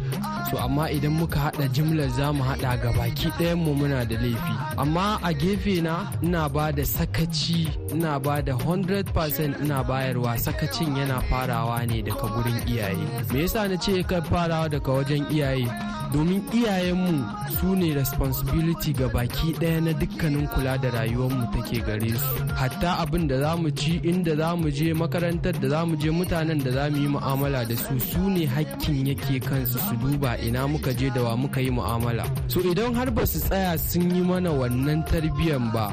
So 0.50 0.58
amma 0.58 0.88
idan 0.90 1.12
muka 1.12 1.38
hada 1.38 1.68
jimlar 1.68 2.08
za 2.08 2.32
mu 2.32 2.42
hada 2.42 2.76
ga 2.76 2.90
baki 2.96 3.28
mu 3.56 3.74
muna 3.74 4.04
da 4.08 4.16
laifi. 4.16 4.54
Amma 4.78 5.18
a 5.22 5.32
gefe 5.34 5.82
na 5.82 6.10
ina 6.22 6.48
ba 6.54 6.70
da 6.72 6.84
sakaci 6.86 7.66
ina 7.92 8.18
ba 8.20 8.40
da 8.42 8.52
100% 8.54 9.64
ina 9.64 9.82
bayarwa. 9.84 10.38
Sakacin 10.38 10.96
yana 10.96 11.20
farawa 11.20 11.82
ne 11.86 12.02
daga 12.02 12.28
gurin 12.30 12.60
iyaye. 12.68 13.06
Me 13.32 13.40
yasa 13.42 13.66
na 13.68 13.76
ce 13.76 14.02
ka 14.06 14.22
farawa 14.22 14.68
daga 14.70 14.92
wajen 14.92 15.26
iyaye? 15.34 15.66
Domin 16.14 16.42
iyayenmu 16.54 17.26
su 17.58 17.74
ne 17.74 17.90
responsibility 17.94 18.92
ga 18.92 19.08
baki 19.08 19.52
ɗaya 19.58 19.80
na 19.82 19.92
dukkanin 19.92 20.46
kula 20.46 20.78
da 20.78 20.90
rayuwarmu 20.90 21.50
take 21.52 21.82
gare 21.82 22.08
su. 22.14 22.46
Hatta 22.54 22.98
abin 23.02 23.26
da 23.26 23.40
za 23.40 23.56
mu 23.56 23.70
ci 23.70 23.98
inda 24.04 24.36
za 24.36 24.54
mu 24.56 24.70
je 24.70 24.94
makarantar 24.94 25.58
da 25.58 25.68
za 25.68 25.84
mu 25.84 25.96
je 25.96 26.10
mutanen 26.10 26.62
da 26.62 26.70
za 26.70 26.90
mu 26.90 26.96
yi 27.02 27.08
mu'amala 27.08 27.64
da 27.68 27.74
su 27.76 27.98
su 27.98 28.30
ne 28.30 28.46
hakkin 28.46 29.06
yake 29.06 29.40
kansu 29.40 29.78
su 29.78 29.96
duba 29.96 30.38
ina 30.38 30.66
muka 30.68 30.90
je 30.94 31.10
da 31.10 31.22
wa 31.22 31.36
muka 31.36 31.60
yi 31.60 31.70
mu'amala. 31.70 32.24
So 32.46 32.60
idan 32.60 32.94
har 32.94 33.10
ba 33.10 33.26
su 33.26 33.40
tsaya 33.40 33.76
sun 33.78 34.14
yi 34.14 34.22
mana 34.22 34.50
wannan 34.54 35.02
tarbiyyan 35.10 35.72
ba 35.74 35.86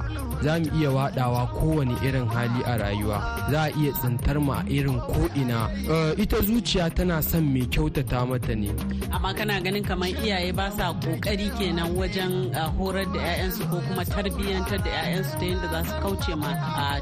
za 0.51 0.59
mu 0.59 0.79
iya 0.81 0.89
wadawa 0.91 1.47
kowane 1.47 1.95
irin 2.03 2.27
hali 2.27 2.63
a 2.65 2.77
rayuwa. 2.77 3.19
Za 3.51 3.61
a 3.63 3.69
iya 3.79 3.91
tsintar 3.93 4.37
mu 4.39 4.51
a 4.53 4.63
irin 4.67 4.99
ko'ina. 4.99 5.69
Ita 6.17 6.37
zuciya 6.43 6.89
tana 6.95 7.21
son 7.23 7.43
mai 7.53 7.65
kyautata 7.71 8.25
mata 8.27 8.53
ne. 8.55 8.69
Amma 9.11 9.33
kana 9.33 9.61
ganin 9.63 9.83
kamar 9.83 10.09
iyaye 10.09 10.51
ba 10.55 10.67
sa 10.71 10.91
ƙoƙari 10.93 11.47
kenan 11.57 11.95
wajen 11.95 12.51
horar 12.77 13.05
da 13.13 13.19
'ya'yansu 13.19 13.63
ko 13.71 13.77
kuma 13.87 14.03
tarbiyyantar 14.05 14.79
da 14.83 14.89
'ya'yansu 14.91 15.33
ta 15.39 15.45
yadda 15.45 15.67
za 15.71 15.79
su 15.87 15.93
kauce 16.03 16.33
ma 16.35 16.51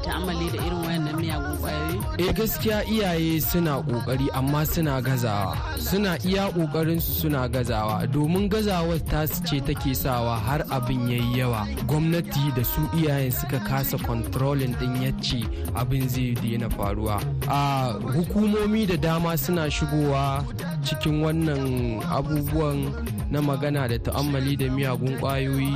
ta'amali 0.04 0.46
da 0.54 0.58
irin 0.66 0.80
wayannan 0.86 1.16
miyagun 1.18 1.56
ƙwayoyi 1.58 1.98
eh 2.28 2.32
gaskiya 2.34 2.78
iyaye 2.86 3.40
suna 3.40 3.82
ƙoƙari 3.82 4.26
amma 4.34 4.62
suna 4.66 5.00
gazawa. 5.02 5.56
Suna 5.78 6.16
iya 6.24 6.50
ƙoƙarin 6.54 7.00
su 7.00 7.12
suna 7.26 7.48
gazawa. 7.48 8.06
Domin 8.06 8.48
gazawar 8.48 8.98
tasu 9.10 9.42
ce 9.44 9.58
take 9.60 9.94
sawa 9.94 10.38
har 10.38 10.62
abin 10.70 11.08
yayi 11.10 11.38
yawa. 11.42 11.66
Gwamnati 11.86 12.54
da 12.54 12.62
su 12.64 12.80
iyayen 12.94 13.39
suka 13.40 13.58
kasa 13.64 13.96
controlling 13.98 14.74
din 14.78 14.94
yacce 15.02 15.40
abin 15.74 16.08
zai 16.08 16.34
daina 16.34 16.68
faruwa. 16.70 17.20
A 17.48 17.92
hukumomi 18.12 18.86
da 18.86 18.96
dama 18.96 19.36
suna 19.36 19.70
shigowa 19.70 20.44
cikin 20.84 21.22
wannan 21.24 22.02
abubuwan 22.12 22.92
na 23.30 23.40
magana 23.42 23.88
da 23.88 23.98
ta'ammali 23.98 24.56
da 24.58 24.66
miyagun 24.70 25.18
ƙwayoyi. 25.20 25.70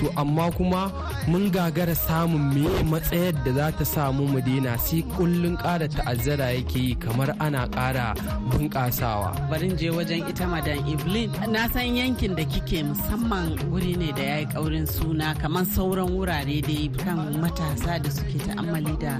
So 0.00 0.10
amma 0.16 0.50
kuma 0.52 0.92
mun 1.28 1.50
gagara 1.50 1.94
samun 1.94 2.54
meye 2.54 2.82
matsayar 2.90 3.34
da 3.44 3.52
za 3.52 3.66
ta 3.78 3.84
samu 3.84 4.26
mu 4.32 4.40
daina 4.40 4.78
sai 4.78 5.02
kullun 5.16 5.56
ƙara 5.58 5.88
ta'azzara 5.88 6.54
yake 6.56 6.78
yi 6.78 6.94
kamar 6.94 7.34
ana 7.40 7.66
ƙara 7.68 8.14
bunƙasawa. 8.50 9.50
Barin 9.50 9.76
je 9.76 9.90
wajen 9.90 10.28
ita 10.28 10.46
madan 10.46 10.78
evelyn. 10.86 11.30
Na 11.52 11.68
san 11.68 11.94
yankin 11.96 12.36
da 12.36 12.44
kike 12.44 12.82
musamman 12.86 13.58
wuri 13.70 13.96
ne 13.96 14.12
da 14.12 14.22
ya 14.22 14.36
yi 14.38 14.46
ƙaurin 14.46 14.86
suna 14.88 15.34
kamar 15.34 15.64
sauran 15.64 16.08
wurare 16.14 16.62
dai 16.62 16.88
kan 17.04 17.18
matasa 17.42 17.98
da 18.02 18.10
suke 18.10 18.38
ta'ammali 18.46 18.94
da 19.00 19.18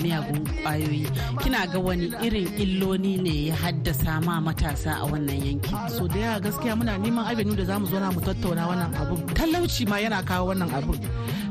miyagun 0.00 0.44
ƙwayoyi. 0.64 1.06
Kina 1.42 1.66
ga 1.66 1.78
wani 1.78 2.08
irin 2.22 2.48
illoni 2.58 3.20
ne 3.22 3.34
ya 3.48 3.54
haddasa 3.56 4.20
ma 4.24 4.40
matasa 4.40 4.92
a 5.02 5.06
wannan 5.10 5.40
yanki 5.46 5.74
so 5.96 6.06
da 6.08 6.14
yawa 6.18 6.40
gaskiya 6.40 6.74
muna 6.78 6.94
neman 6.98 7.17
abinu 7.26 7.56
da 7.56 7.64
za 7.64 7.78
mu 7.78 7.86
zo 7.86 7.98
na 8.00 8.10
mu 8.12 8.20
tattauna 8.20 8.66
wannan 8.68 8.92
abun. 9.00 9.20
Talauci 9.34 9.86
ma 9.88 9.98
yana 10.00 10.22
kawo 10.22 10.48
wannan 10.52 10.70
abun. 10.70 10.98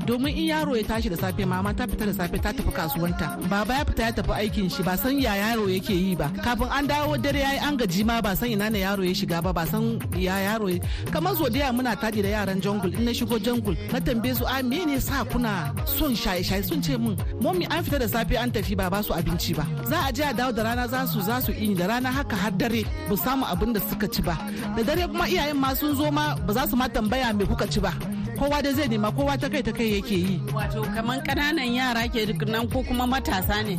Domin 0.08 0.34
in 0.38 0.48
yaro 0.48 0.76
ya 0.78 0.84
tashi 0.84 1.10
da 1.10 1.18
safe 1.18 1.46
mama 1.46 1.74
ta 1.74 1.86
fita 1.86 2.06
da 2.06 2.14
safe 2.14 2.40
ta 2.42 2.52
tafi 2.54 2.72
kasuwanta. 2.72 3.28
Baba 3.50 3.74
ya 3.74 3.86
fita 3.86 4.04
ya 4.04 4.12
tafi 4.12 4.32
aikin 4.32 4.70
shi 4.72 4.82
ba 4.84 4.96
san 4.98 5.20
ya 5.20 5.36
yaro 5.36 5.68
yake 5.68 5.92
yi 5.94 6.16
ba. 6.16 6.30
Kafin 6.44 6.70
an 6.72 6.88
dawo 6.88 7.18
dare 7.22 7.40
yayi 7.44 7.60
an 7.60 7.78
gaji 7.78 8.06
ma 8.06 8.22
ba 8.22 8.34
san 8.36 8.50
ina 8.50 8.70
ne 8.70 8.80
yaro 8.80 9.04
ya 9.04 9.12
shiga 9.14 9.44
ba 9.44 9.52
ba 9.54 9.66
san 9.68 10.00
ya 10.16 10.36
yaro 10.48 10.72
kamar 11.12 11.36
zo 11.36 11.50
da 11.50 11.72
muna 11.76 11.94
taɗi 12.00 12.24
da 12.24 12.30
yaran 12.30 12.62
jungle 12.62 12.94
in 12.94 13.04
na 13.04 13.12
shigo 13.12 13.38
jungle 13.44 13.76
na 13.92 14.00
tambaye 14.00 14.34
su 14.36 14.46
a 14.48 14.64
me 14.64 14.86
ne 14.86 15.00
sa 15.00 15.26
kuna 15.26 15.74
son 15.86 16.16
shaye 16.16 16.42
shaye 16.44 16.64
sun 16.64 16.82
ce 16.82 16.96
min 16.98 17.18
mommy 17.42 17.66
an 17.70 17.84
fita 17.84 18.00
da 18.00 18.08
safe 18.08 18.32
an 18.40 18.50
tafi 18.52 18.78
ba 18.78 18.90
ba 18.90 19.04
su 19.04 19.12
abinci 19.12 19.54
ba. 19.56 19.68
Za 19.90 20.08
a 20.08 20.12
je 20.14 20.24
a 20.24 20.34
dawo 20.34 20.56
da 20.56 20.64
rana 20.64 20.88
za 20.88 21.06
su 21.06 21.20
za 21.22 21.42
su 21.42 21.52
ini. 21.52 21.76
Da 21.76 21.86
rana 21.88 22.10
haka 22.12 22.36
har 22.36 22.52
dare 22.52 22.84
ba 23.10 23.16
samu 23.18 23.44
abin 23.46 23.74
da 23.74 23.80
suka 23.90 24.08
ci 24.08 24.22
ba. 24.22 24.36
Da 24.78 24.84
dare 24.84 25.04
kuma 25.08 25.28
iyayen 25.28 25.58
ma 25.60 25.74
sun 25.76 25.96
zo 26.00 26.10
ma 26.12 26.36
ba 26.48 26.54
za 26.54 26.64
su 26.70 26.76
ma 26.78 26.88
tambaya 26.88 27.34
me 27.36 27.44
kuka 27.46 27.68
ci 27.68 27.80
ba. 27.82 27.92
Kowa 28.40 28.62
da 28.62 28.72
zai 28.74 28.88
nema 28.88 29.12
kowa 29.12 29.38
ta 29.42 29.48
kai 29.50 29.62
ta 29.68 29.72
kai 29.78 29.90
yake 29.96 30.16
yi. 30.26 30.36
Wato 30.56 30.82
kaman 30.96 31.20
ƙananan 31.26 31.74
yara 31.74 32.08
ke 32.14 32.22
nan 32.48 32.70
ko 32.70 32.84
kuma 32.84 33.06
matasa 33.08 33.64
ne? 33.66 33.76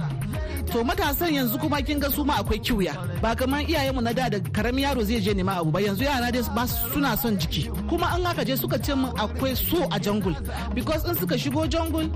To 0.72 0.84
matasan 0.84 1.32
yanzu 1.34 1.58
kuma 1.60 1.80
kin 1.82 1.98
ga 2.00 2.10
su 2.10 2.24
ma 2.24 2.34
akwai 2.40 2.58
kiwya 2.60 2.92
ba 3.22 3.34
kamar 3.34 3.62
iyayenmu 3.64 4.00
na 4.02 4.12
da 4.12 4.28
da 4.28 4.38
ƙaramin 4.38 4.82
yaro 4.84 5.02
zai 5.02 5.20
je 5.20 5.32
nema 5.34 5.58
abu 5.60 5.70
ba. 5.70 5.80
Yanzu 5.80 6.04
yara 6.04 6.30
dai 6.30 6.42
ba 6.54 6.66
suna 6.66 7.16
son 7.16 7.36
jiki. 7.38 7.68
Kuma 7.88 8.06
an 8.14 8.26
aka 8.26 8.44
je 8.44 8.56
suka 8.56 8.78
ce 8.78 8.94
min 8.94 9.10
akwai 9.16 9.56
so 9.56 9.88
a 9.90 9.98
jungle. 9.98 10.34
Because 10.74 11.04
in 11.08 11.14
suka 11.16 11.34
shigo 11.36 11.68
jungle 11.68 12.08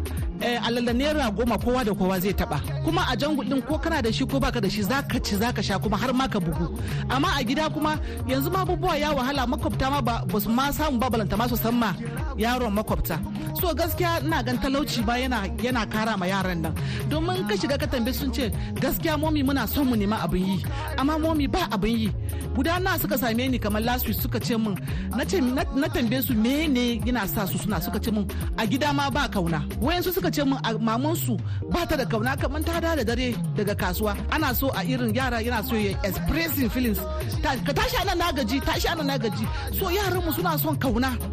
alalla 0.42 0.92
naira 0.92 1.30
goma 1.34 1.56
kowa 1.58 1.84
da 1.84 1.94
kowa 1.94 2.20
zai 2.20 2.32
taba 2.32 2.60
kuma 2.84 3.06
a 3.10 3.16
jangu 3.16 3.42
din 3.48 3.62
ko 3.62 3.78
kana 3.78 4.02
da 4.02 4.10
shi 4.10 4.26
ko 4.26 4.38
baka 4.40 4.60
da 4.60 4.68
shi 4.68 4.82
zaka 4.82 5.18
ci 5.24 5.36
zaka 5.36 5.62
sha 5.62 5.78
kuma 5.78 5.96
har 5.96 6.12
ma 6.12 6.28
ka 6.28 6.38
bugu. 6.40 6.78
Amma 7.10 7.28
a 7.38 7.42
gida 7.44 7.70
kuma 7.72 7.98
yanzu 8.26 8.50
ma 8.52 8.62
abubuwa 8.64 8.96
ya 8.98 9.12
wahala. 9.12 9.46
Makwabta 9.46 9.90
ma 9.90 10.00
ba 10.02 10.24
su 10.40 10.48
ma 10.50 10.70
samu 10.72 10.98
ba 10.98 11.08
balanta 11.10 11.36
ma 11.38 11.46
su 11.48 11.56
san 11.56 11.74
ma 11.74 11.94
yaron 12.36 12.72
makwabta. 12.74 13.16
So 13.60 13.72
gaskiya 13.74 14.22
ina 14.24 14.42
gan 14.42 14.58
talauci 14.58 15.04
ba 15.06 15.14
yana 15.18 15.46
yana 15.62 15.86
kara 15.90 16.16
ma 16.16 16.26
yaran 16.26 16.60
nan. 16.62 16.74
Domin 17.08 17.46
ka 17.48 17.54
shiga 17.56 17.78
ka 17.78 17.86
tambaye 17.86 18.12
sun 18.14 18.32
ce 18.32 18.41
gaskiya 18.80 19.16
momi 19.18 19.42
muna 19.42 19.66
son 19.68 19.84
mu 19.88 19.96
nema 19.96 20.16
abin 20.24 20.46
yi 20.46 20.64
amma 20.98 21.18
momi 21.18 21.46
ba 21.48 21.68
abin 21.70 21.96
yi. 21.98 22.08
Guda 22.54 22.78
na 22.80 22.98
suka 22.98 23.16
same 23.18 23.48
ni 23.50 23.58
kamar 23.58 23.80
last 23.82 24.06
week 24.06 24.16
suka 24.20 24.38
ce 24.40 24.56
min 24.58 24.74
na 25.16 25.24
ce 25.24 25.40
na 25.40 25.88
tambaye 25.88 26.22
su 26.22 26.34
me 26.34 26.68
ne 26.68 27.00
yana 27.00 27.26
sa 27.26 27.46
su 27.46 27.56
suna? 27.58 27.80
Suka 27.80 27.98
ce 27.98 28.10
min 28.10 28.26
a 28.58 28.66
gida 28.66 28.92
ma 28.92 29.08
ba 29.10 29.28
ƙauna. 29.28 29.60
Wayansu 29.80 30.12
suka 30.12 30.30
ce 30.30 30.44
min 30.44 30.58
maman 30.80 31.16
su 31.16 31.36
ba 31.72 31.86
ta 31.86 31.96
da 31.96 32.04
ƙauna 32.04 32.36
kamar 32.40 32.62
ta 32.62 32.80
da 32.80 33.02
dare 33.04 33.32
daga 33.56 33.74
kasuwa. 33.74 34.16
Ana 34.30 34.54
so 34.54 34.68
a 34.68 34.84
irin 34.84 35.14
yara 35.14 35.40
yana 35.42 35.64
so 35.64 35.74
ya 35.76 35.96
expressing 36.04 36.68
feelings. 36.68 36.98
Ka 37.42 37.72
tashi 37.72 37.96
a 38.00 38.04
nan 38.04 38.18
na 38.18 38.32
gaji 38.32 38.60
tashi 38.60 38.88
a 38.88 38.94
nan 38.96 39.06
na 39.06 39.16
gaji. 39.18 39.46
So 39.78 39.86
yaran 39.88 40.22
mu 40.24 40.32
suna 40.32 40.58
son 40.58 40.76
ƙauna. 40.76 41.31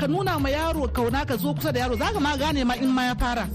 Ka 0.00 0.06
nuna 0.06 0.38
ma 0.38 0.48
yaro 0.48 0.86
ƙauna 0.88 1.26
ka 1.26 1.36
zo 1.36 1.54
kusa 1.54 1.72
da 1.72 1.80
yaro 1.80 1.96
zaka 1.96 2.20
ma 2.20 2.36
gane 2.36 2.64
ma 2.64 2.74
in 2.74 2.90
ma 2.90 3.02
ya 3.08 3.14
fara. 3.14 3.48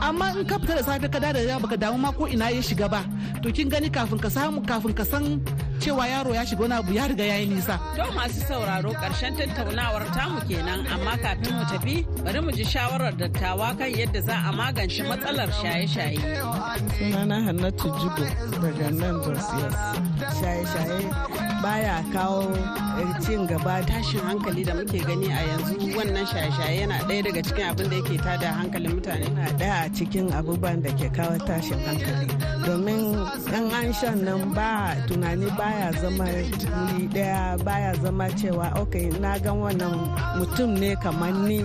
Amma 0.00 0.34
in 0.38 0.46
ka 0.46 0.58
fita 0.58 0.74
da 0.76 0.82
safe 0.82 1.08
ka 1.10 1.18
da 1.18 1.32
ya 1.38 1.58
baka 1.58 1.76
damu 1.76 1.98
ma 1.98 2.12
ko 2.12 2.26
ina 2.26 2.50
ya 2.50 2.60
shiga 2.62 2.88
ba 2.90 3.04
to 3.42 3.52
kin 3.52 3.68
gani 3.68 3.88
kafin 3.90 4.18
ka 4.18 4.28
samu 4.28 4.60
kafin 4.66 4.92
ka 4.94 5.04
san 5.04 5.40
cewa 5.86 6.08
yaro 6.08 6.34
ya 6.34 6.46
shiga 6.46 6.62
wani 6.62 6.74
abu 6.74 6.92
ya 6.92 7.06
riga 7.08 7.24
yayi 7.24 7.46
nisa. 7.46 7.78
To 7.96 8.02
masu 8.12 8.40
sauraro 8.48 8.90
ƙarshen 8.92 9.36
tattaunawar 9.38 10.02
tamu 10.14 10.40
kenan 10.48 10.82
amma 10.90 11.14
kafin 11.22 11.54
mu 11.54 11.64
tafi 11.70 11.96
bari 12.24 12.40
mu 12.40 12.50
ji 12.50 12.64
shawarar 12.64 13.14
dattawa 13.14 13.70
kan 13.78 13.90
yadda 13.94 14.20
za 14.26 14.34
a 14.34 14.52
magance 14.52 14.98
matsalar 15.06 15.46
shaye-shaye. 15.62 16.18
Sunana 16.98 17.38
hannatu 17.46 17.86
jibo 18.02 18.26
daga 18.58 18.90
nan 18.98 19.22
jos 19.22 19.46
shaye-shaye 20.42 21.06
baya 21.62 22.02
kawo 22.10 22.50
cin 23.22 23.46
gaba 23.46 23.78
tashin 23.86 24.20
hankali 24.26 24.64
da 24.66 24.74
muke 24.74 24.98
gani 25.06 25.26
a 25.30 25.38
yanzu. 25.38 25.94
Wannan 25.94 26.26
shaye-shaye 26.26 26.80
yana 26.82 26.98
ɗaya 27.06 27.22
daga 27.30 27.42
cikin 27.46 27.66
abin 27.70 27.90
da 27.90 27.96
yake 27.96 28.18
tada 28.18 28.50
hankalin 28.58 28.90
mutane. 28.98 29.28
Na 29.38 29.46
ɗaya 29.54 29.86
a 29.86 29.88
cikin 29.94 30.32
abubuwan 30.34 30.82
da 30.82 30.90
ke 30.98 31.06
kawo 31.14 31.38
tashin 31.46 31.78
hankali. 31.86 32.55
Domin 32.66 33.02
yan 33.52 33.70
an 33.78 33.88
shan 33.98 34.18
nan 34.26 34.42
ba 34.56 34.70
tunani 35.06 35.46
baya 35.58 35.88
zama 36.02 36.26
wuri 36.26 37.06
ɗaya 37.14 37.42
baya 37.64 37.92
zama 38.02 38.26
cewa 38.38 38.66
ok 38.82 38.94
na 39.22 39.38
gan 39.44 39.56
wannan 39.62 39.94
mutum 40.38 40.70
ne 40.80 40.90
kamar 41.02 41.32
ni 41.46 41.58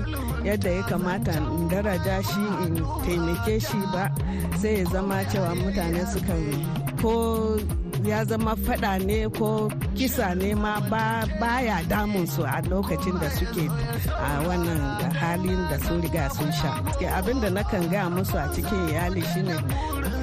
yadda 0.47 0.69
ya 0.77 0.83
kamata 0.89 1.33
in 1.37 1.69
daraja 1.71 2.15
shi 2.29 2.43
in 2.65 2.75
taimake 3.03 3.55
shi 3.67 3.79
ba. 3.93 4.03
Sai 4.61 4.73
ya 4.79 4.85
zama 4.93 5.17
cewa 5.31 5.51
mutane 5.59 6.01
suka 6.13 6.35
ko 7.01 7.13
ya 8.05 8.25
zama 8.25 8.55
fada 8.55 8.97
ne 8.99 9.27
ko 9.29 9.69
kisa 9.95 10.33
ne 10.35 10.53
ma 10.55 10.79
baya 11.39 11.77
damun 11.89 12.25
su 12.27 12.41
a 12.43 12.61
lokacin 12.69 13.19
da 13.21 13.29
suke 13.29 13.65
a 14.09 14.29
wannan 14.47 14.81
halin 15.19 15.61
da 15.69 15.77
sun 15.85 16.01
riga 16.01 16.29
sun 16.35 16.51
sha. 16.51 16.71
Abin 17.17 17.41
da 17.41 17.49
nakan 17.49 17.89
gaya 17.91 18.09
musu 18.09 18.37
a 18.37 18.45
cikin 18.53 18.89
iyali 18.89 19.21
shine 19.31 19.55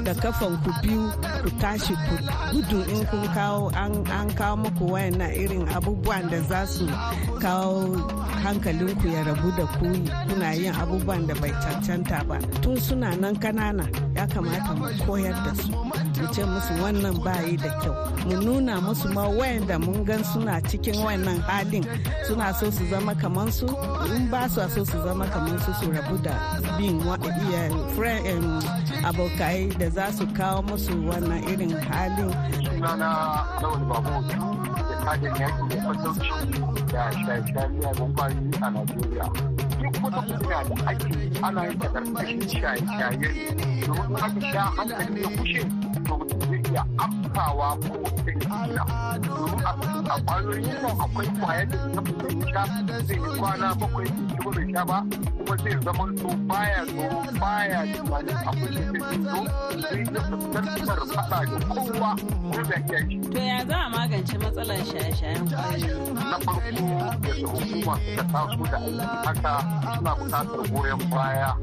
da 0.05 0.13
kafan 0.23 0.55
ku 0.65 0.71
biyu 0.83 1.03
ku 1.43 1.51
tashi 1.61 1.95
ku 2.07 2.15
gudu 2.53 2.81
in 2.95 3.03
kun 3.11 3.25
kawo 3.37 3.71
an 3.77 4.29
kawo 4.39 4.55
muku 4.63 4.85
wayannan 4.93 5.33
irin 5.43 5.65
abubuwan 5.77 6.25
da 6.31 6.39
za 6.51 6.61
su 6.67 6.87
kawo 7.43 7.95
hankalinku 8.43 9.07
ya 9.15 9.23
rabu 9.29 9.49
da 9.59 9.65
ku. 9.79 9.87
Kuna 10.29 10.51
yin 10.59 10.75
abubuwan 10.75 11.27
da 11.29 11.35
bai 11.41 11.53
cancanta 11.63 12.19
ba. 12.29 12.37
Tun 12.63 12.77
suna 12.81 13.15
nan 13.23 13.35
kanana 13.43 13.87
kamata 14.33 14.73
mu 14.79 14.87
koyar 15.07 15.35
da 15.45 15.53
su. 15.55 15.71
Mu 15.73 16.27
ce 16.35 16.43
musu 16.45 16.73
wannan 16.83 17.17
bayi 17.25 17.57
da 17.57 17.71
kyau. 17.81 17.95
Mu 18.27 18.37
nuna 18.45 18.81
musu 18.81 19.09
ma 19.15 19.25
wayanda 19.29 19.79
mun 19.85 20.05
gan 20.05 20.23
suna 20.25 20.61
cikin 20.69 20.97
wannan 21.05 21.41
halin 21.49 21.85
suna 22.27 22.53
so 22.59 22.71
su 22.71 22.85
zama 22.91 23.15
kamar 23.15 23.51
su. 23.53 23.67
In 24.15 24.29
ba 24.31 24.49
su 24.49 24.61
so 24.75 24.85
su 24.85 24.99
zama 25.05 25.27
kamar 25.27 25.59
su 25.65 25.73
su 25.81 25.91
rabu 25.93 26.17
da 26.23 26.35
bin 26.79 27.01
abokai 29.09 29.69
da 29.79 29.91
za 29.91 30.13
su 30.13 30.27
kawo 30.37 30.63
musu 30.63 30.93
wannan 31.09 31.43
irin 31.53 31.71
halin. 31.89 32.31
Da 35.09 35.15
yaki 35.17 35.69
da 35.69 35.77
fatauci 35.83 36.29
da 36.93 37.11
shaye-shaye 37.13 37.69
miyagun 37.69 38.15
ƙwayoyi 38.15 38.59
a 38.63 38.71
najeriya. 38.71 39.58
Duk 39.79 39.95
wata 40.03 40.21
kunya 40.23 40.59
da 40.69 40.91
ake 40.91 41.31
ana 41.43 41.63
yin 41.67 41.79
ta 41.79 41.89
ƙarƙashin 41.89 42.41
shaye-shaye 42.49 43.29
domin 43.87 44.17
aka 44.17 44.41
sha 44.53 44.63
hankali 44.77 45.23
ya 45.23 45.29
kushe 45.39 45.63
to 46.07 46.15
mutum 46.19 46.41
zai 46.41 46.61
iya 46.71 46.83
afkawa 47.39 47.79
ko 47.79 47.95
domin 49.23 50.07
a 50.11 50.19
ƙwayoyin 50.27 50.83
nan 50.83 50.99
akwai 51.01 51.27
ƙwayar 51.39 51.67
da 51.69 51.79
ta 51.95 52.01
mutum 52.01 52.43
sha 52.53 52.65
zai 53.07 53.17
yi 53.17 53.39
kwana 53.39 53.75
bakwai 53.79 54.07
ci 54.07 54.51
bai 54.51 54.73
sha 54.73 54.85
ba 54.85 55.05
kuma 55.39 55.57
zai 55.57 55.79
zama 55.85 56.05
to 56.19 56.29
baya 56.49 56.85
tsoro 56.87 57.23
baya 57.41 57.87
tunanin 57.95 58.37
akwai 58.37 58.71
da 58.75 58.83
zai 58.99 59.19
zo 59.23 59.45
zai 59.81 60.03
iya 60.03 60.21
fuskantar 60.21 61.01
faɗa 61.15 61.41
da 61.47 61.67
kowa 61.75 62.17
ko 62.53 62.63
da 62.63 62.77
iya 62.77 62.99
shi. 63.09 63.19
To 63.31 63.39
ya 63.41 63.65
za 63.69 63.77
a 63.77 63.89
magance 63.91 64.39
matsalar 64.39 64.83
shaye-shayen 64.91 65.49
ƙwayoyi? 65.49 66.15
Na 66.15 66.39
farko 66.39 66.71
da 67.23 67.47
hukuma 67.47 67.95
suka 68.03 68.25
taso 68.33 68.65
da 68.67 68.79
haka 69.25 69.55
suna 69.95 70.15
buƙatar 70.15 70.71
goyon 70.73 71.11
baya 71.11 71.55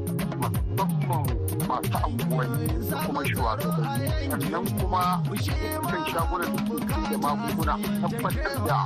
musamman 0.75 1.25
masu 1.67 1.97
anguwanni 2.03 2.67
da 2.89 2.97
kuma 3.05 3.21
shugabanni 3.25 4.29
sannan 4.29 4.65
kuma 4.79 5.23
kan 5.89 6.01
shagunan 6.11 6.49
da 6.55 6.61
ke 6.63 7.01
da 7.11 7.17
magunguna 7.17 7.73
tabbatar 8.01 8.55
da 8.67 8.77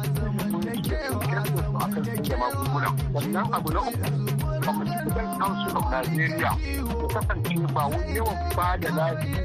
mun 0.51 0.61
ke 0.61 0.73
kirkir 0.83 1.35
da 1.35 1.43
su 1.45 1.59
akan 1.77 2.03
da 2.03 2.35
magunguna. 2.41 2.89
Sannan 3.13 3.47
abu 3.53 3.69
na 3.73 3.79
uku 3.79 4.39
Pharmaceutical 4.63 5.27
Council 5.39 5.77
of 5.77 5.85
Nigeria 5.91 6.51
ya 6.51 7.07
kasance 7.13 7.55
ba 7.73 7.83
wani 7.89 8.15
yawan 8.15 8.37
ba 8.55 8.67
da 8.81 8.89
lafiya 8.97 9.41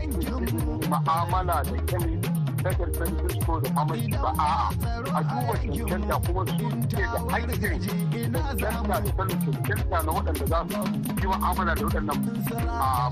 ma'amala 0.90 1.56
da 1.64 1.78
kyan 1.88 2.33
dagar 2.64 2.88
Francisco 2.96 3.60
da 3.60 3.70
ba 3.84 4.30
a 4.38 4.70
a 5.14 5.22
duba 5.22 6.20
kuma 6.24 6.42
su 6.46 6.68
ke 6.88 6.96
da 6.96 7.18
da 8.32 8.48
sanin 8.58 9.12
na 9.90 10.12
waɗanda 10.16 10.46
za 10.46 10.58
su 10.70 10.80
yi 11.20 11.26
ma'amala 11.28 11.74
da 11.74 11.82
waɗannan 11.86 12.18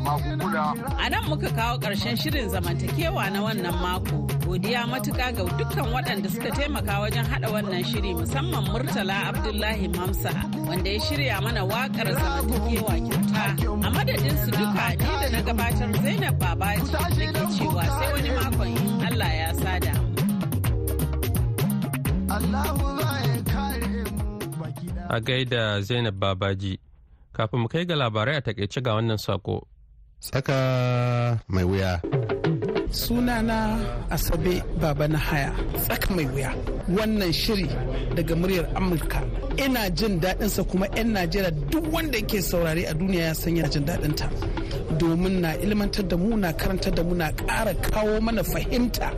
magunguna. 0.04 0.64
A 1.04 1.10
nan 1.10 1.24
muka 1.28 1.48
kawo 1.56 1.78
ƙarshen 1.82 2.16
shirin 2.16 2.48
zamantakewa 2.48 3.30
na 3.32 3.40
wannan 3.44 3.76
mako. 3.82 4.16
Godiya 4.46 4.82
matuƙa 4.90 5.28
ga 5.36 5.42
dukkan 5.58 5.86
waɗanda 5.94 6.28
suka 6.30 6.50
taimaka 6.56 6.94
wajen 7.02 7.24
haɗa 7.30 7.48
wannan 7.52 7.84
shiri 7.84 8.14
musamman 8.14 8.64
Murtala 8.72 9.16
Abdullahi 9.28 9.88
Mamsa 9.88 10.32
wanda 10.68 10.90
ya 10.90 11.00
shirya 11.00 11.40
mana 11.42 11.60
waƙar 11.66 12.08
zamantakewa 12.16 12.94
kyauta. 13.06 13.44
A 13.86 13.90
madadin 13.90 14.36
su 14.44 14.50
duka 14.50 14.96
ni 14.96 15.06
da 15.20 15.28
na 15.32 15.40
gabatar 15.46 16.02
Zainab 16.02 16.38
Babaji 16.38 16.92
nake 17.32 17.58
cewa 17.58 17.84
sai 17.84 18.12
wani 18.12 18.30
makon 18.30 19.01
Allah 19.12 19.28
ya 19.28 19.50
sada. 19.60 19.92
A 25.12 25.20
gaida 25.20 25.84
Zainab 25.84 26.16
Babaji, 26.16 26.80
kafin 27.36 27.60
mu 27.60 27.68
kai 27.68 27.84
ga 27.84 27.92
labarai 27.92 28.40
a 28.40 28.42
taƙaice 28.46 28.80
ga 28.80 28.96
wannan 28.96 29.20
sako. 29.20 29.68
Tsaka 30.24 30.56
mai 31.52 31.64
wuya. 31.68 32.00
sunana 32.92 33.58
asabe 34.10 34.62
baba 34.80 35.08
na 35.08 35.18
haya 35.18 35.52
tsaka 35.84 36.08
mai 36.14 36.26
wuya 36.32 36.50
wannan 36.96 37.32
shiri 37.32 37.68
daga 38.16 38.34
muryar 38.36 38.66
amurka 38.78 39.20
ina 39.64 39.88
jin 39.98 40.20
daɗinsa 40.22 40.62
kuma 40.70 40.86
'yan 40.96 41.08
najeriya 41.16 41.50
duk 41.72 41.84
wanda 41.92 42.18
yake 42.18 42.42
saurare 42.42 42.84
a 42.84 42.92
duniya 42.94 43.24
ya 43.28 43.34
san 43.34 43.56
yana 43.56 43.68
jin 43.72 43.84
daɗinta 43.88 44.26
domin 44.98 45.40
na 45.40 45.54
ilmantar 45.64 46.04
da 46.08 46.16
mu 46.16 46.36
na 46.36 46.52
karantar 46.52 46.94
da 46.94 47.02
mu 47.02 47.14
na 47.14 47.30
ƙara 47.32 47.74
kawo 47.74 48.20
mana 48.20 48.42
fahimta 48.44 49.10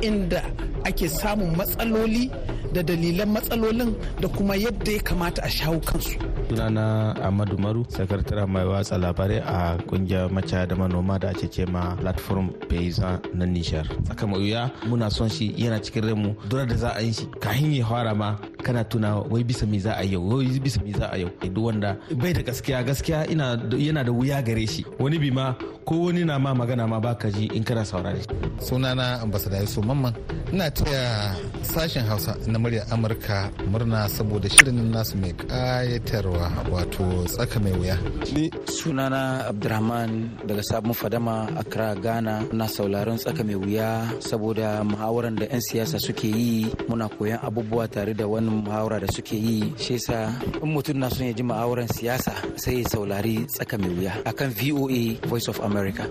inda 0.00 0.42
ake 0.84 1.08
samun 1.08 1.56
matsaloli 1.56 2.30
da 2.72 2.82
dalilan 2.82 3.28
matsalolin 3.28 3.94
da 4.20 4.28
kuma 4.28 4.54
yadda 4.56 4.92
ya 4.92 5.02
kamata 5.02 5.42
a 5.44 5.48
shawo 5.50 5.80
kansu 5.80 6.18
sunana 6.52 7.14
Ahmadu 7.24 7.56
Maru, 7.58 7.84
sakataren 7.88 8.46
mai 8.48 8.64
watsa 8.66 8.98
labarai 8.98 9.40
a 9.40 9.78
ƙungiyar 9.88 10.30
maca 10.30 10.66
da 10.68 10.74
manoma 10.76 11.18
da 11.18 11.28
ake 11.30 11.48
ce 11.50 11.64
ma 11.66 11.96
platform 11.96 12.50
paysan 12.68 13.20
na 13.34 13.44
Nishar. 13.46 13.86
Saka 14.06 14.26
mai 14.26 14.38
wuya 14.38 14.70
muna 14.86 15.10
son 15.10 15.28
shi 15.30 15.52
yana 15.56 15.80
cikin 15.80 16.04
ranmu 16.12 16.36
dole 16.48 16.66
da 16.66 16.76
za 16.76 16.88
a 16.96 17.00
yi 17.02 17.12
shi 17.12 17.26
kahin 17.40 17.72
ya 17.72 17.86
fara 17.86 18.14
ma 18.14 18.36
kana 18.62 18.84
tuna 18.84 19.18
wai 19.30 19.42
bisa 19.44 19.66
me 19.66 19.78
za 19.78 19.92
a 19.98 20.04
yau? 20.04 20.22
Wai 20.38 20.58
bisa 20.62 20.80
me 20.84 20.92
za 20.92 21.06
a 21.12 21.16
yau? 21.18 21.30
Duk 21.42 21.64
wanda 21.64 21.96
bai 22.20 22.32
da 22.32 22.42
gaskiya 22.42 22.82
gaskiya 22.86 23.26
yana 23.28 24.04
da 24.04 24.12
wuya 24.12 24.42
gare 24.42 24.66
shi. 24.66 24.84
Wani 24.98 25.18
bi 25.18 25.30
ma 25.30 25.54
ko 25.84 26.06
wani 26.06 26.24
na 26.24 26.38
ma 26.38 26.54
magana 26.54 26.86
ma 26.88 26.98
baka 27.00 27.30
ji 27.30 27.50
in 27.56 27.64
kana 27.64 27.82
saurare 27.84 28.22
sunana 28.62 29.20
ambassador 29.22 29.60
Yusuf 29.60 29.84
Mamman. 29.84 30.14
Ina 30.52 30.70
taya 30.70 31.34
sashen 31.62 32.04
Hausa 32.06 32.36
na 32.46 32.58
muryar 32.58 32.86
Amurka 32.92 33.50
murna 33.70 34.08
saboda 34.08 34.48
shirin 34.48 34.92
nasu 34.92 35.16
mai 35.16 35.32
kayatarwa 35.32 36.52
wato 36.70 37.24
tsaka 37.26 37.58
mai 37.60 37.72
wuya. 37.72 37.96
Ni 38.34 38.50
sunana 38.68 39.48
Abdurrahman 39.48 40.10
daga 40.46 40.62
sabon 40.62 40.92
fadama 40.94 41.48
Accra 41.58 41.94
Ghana. 41.96 42.46
Na 42.52 42.66
sauraron 42.68 43.16
tsaka 43.18 43.42
mai 43.44 43.56
wuya 43.56 44.12
saboda 44.20 44.84
muhawaran 44.84 45.36
da 45.40 45.46
'yan 45.48 45.60
siyasa 45.64 45.96
suke 45.98 46.28
yi. 46.28 46.68
Muna 46.88 47.08
koyan 47.08 47.40
abubuwa 47.42 47.88
tare 47.88 48.12
da 48.14 48.26
wannan 48.52 48.64
muhawara 48.64 49.00
da 49.00 49.06
suke 49.08 49.36
yi 49.36 49.72
shi 49.78 49.92
yasa 49.92 50.32
in 50.62 50.72
mutum 50.72 50.96
na 50.98 51.08
son 51.10 51.26
ya 51.26 51.32
ji 51.32 51.42
muhawaran 51.42 51.88
siyasa 51.88 52.32
sai 52.56 52.82
ya 52.82 52.88
saurari 52.88 53.46
tsaka 53.48 53.78
mai 53.78 53.88
wuya 53.90 54.12
akan 54.24 54.48
VOA 54.52 55.02
Voice 55.28 55.48
of 55.48 55.58
America. 55.60 56.04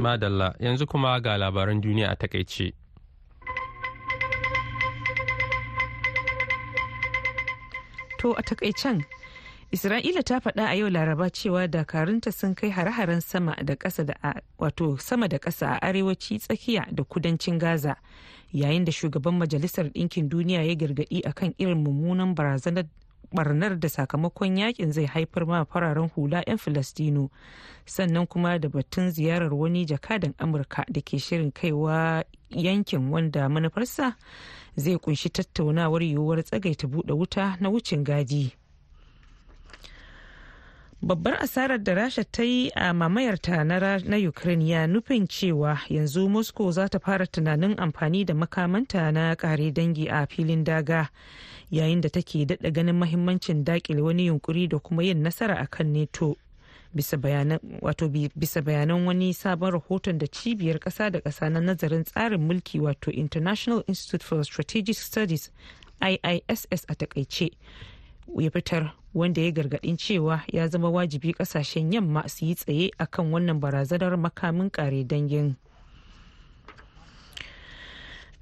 Madalla 0.00 0.54
yanzu 0.58 0.86
kuma 0.88 1.20
ga 1.20 1.36
labaran 1.36 1.80
duniya 1.80 2.08
a 2.12 2.16
taƙaice. 2.16 2.72
To 8.20 8.32
a 8.32 8.42
takaicen 8.42 9.04
Isra'ila 9.72 10.22
ta 10.22 10.40
faɗa 10.40 10.66
a 10.66 10.74
yau 10.74 10.88
Laraba 10.90 11.30
cewa 11.30 11.68
dakarunta 11.68 12.32
sun 12.32 12.54
kai 12.54 12.70
hare-haren 12.70 13.20
sama 13.20 13.54
da 13.64 13.76
ƙasa 13.76 14.04
da 14.04 14.14
wato 14.58 14.98
sama 15.00 15.28
da 15.28 15.38
ƙasa 15.38 15.78
a 15.78 15.86
arewaci 15.86 16.38
tsakiya 16.38 16.86
da 16.92 17.04
kudancin 17.04 17.58
Gaza 17.58 17.94
yayin 18.52 18.84
da 18.84 18.90
shugaban 18.92 19.38
Majalisar 19.38 19.92
Ɗinkin 19.94 20.28
Duniya 20.28 20.62
ya 20.66 20.74
gargaɗi 20.74 21.22
akan 21.24 21.54
irin 21.58 21.84
mummunan 21.84 22.34
barazanar 22.34 22.84
barnar 23.32 23.78
da 23.78 23.88
sakamakon 23.88 24.56
yaƙin 24.58 24.92
zai 24.92 25.06
haifar 25.06 25.46
ma 25.46 25.64
fararen 25.64 26.10
hula 26.16 26.42
'yan 26.48 26.58
Filistino 26.58 27.30
sannan 27.86 28.26
kuma 28.26 28.58
da 28.58 28.68
batun 28.68 29.10
ziyarar 29.12 29.54
wani 29.54 29.86
jakadan 29.86 30.34
Amurka 30.38 30.84
da 30.90 31.00
ke 31.00 31.14
shirin 31.22 31.52
kaiwa 31.52 32.24
yankin 32.50 33.08
wanda 33.10 33.48
manufarsa 33.48 34.16
zai 34.76 34.96
ƙunshi 34.98 35.30
tattaunawar 35.30 36.02
yiwuwar 36.02 36.42
tsagaita 36.42 36.88
buɗe 36.90 37.14
wuta 37.14 37.56
na 37.60 37.70
wucin 37.70 38.02
gadi. 38.02 38.52
Babbar 41.02 41.34
asarar 41.42 41.78
da 41.82 41.94
rasha 41.94 42.24
ta 42.24 42.42
yi 42.42 42.70
a 42.74 42.92
mamayarta 42.92 43.64
na 43.64 44.16
ukraine 44.28 44.68
ya 44.68 44.86
nufin 44.86 45.26
cewa 45.26 45.78
yanzu 45.88 46.28
moscow 46.28 46.70
za 46.72 46.88
ta 46.88 46.98
fara 46.98 47.26
tunanin 47.26 47.74
amfani 47.80 48.24
da 48.24 48.34
makamanta 48.34 49.12
na 49.12 49.34
kare 49.36 49.70
dangi 49.72 50.08
a 50.10 50.26
filin 50.26 50.64
daga 50.64 51.08
yayin 51.70 52.00
da 52.00 52.08
take 52.08 52.44
daɗa 52.46 52.70
ganin 52.72 52.96
mahimmancin 52.96 53.64
daƙile 53.64 54.02
wani 54.02 54.26
yunkuri 54.26 54.68
da 54.68 54.78
kuma 54.78 55.02
yin 55.02 55.22
nasara 55.22 55.56
a 55.58 55.66
kan 55.66 55.92
neto 55.92 56.36
bisa 56.94 57.16
bayanan 57.16 59.06
wani 59.06 59.32
sabon 59.34 59.70
rahoton 59.72 60.18
da 60.18 60.26
cibiyar 60.26 60.78
ƙasa 60.78 61.10
da 61.12 61.20
ƙasa 61.20 61.48
na 61.50 61.60
nazarin 61.60 62.04
tsarin 62.04 62.40
mulki 62.46 62.78
wato 62.80 63.10
international 63.10 63.82
institute 63.86 64.22
for 64.22 64.44
strategic 64.44 64.96
studies 64.96 65.50
iiss 66.02 66.66
a 66.88 66.94
taƙaice 66.94 67.50
ya 68.38 68.50
fitar 68.50 68.92
wanda 69.14 69.40
ya 69.40 69.50
gargaɗin 69.50 69.96
cewa 69.96 70.42
ya 70.52 70.68
zama 70.68 70.90
wajibi 70.90 71.32
ƙasashen 71.34 71.92
yamma 71.92 72.28
su 72.28 72.44
yi 72.46 72.54
tsaye 72.54 72.90
akan 72.98 73.30
wannan 73.32 73.60
barazanar 73.60 74.16
makamin 74.16 74.70
kare 74.70 75.04
dangin. 75.04 75.56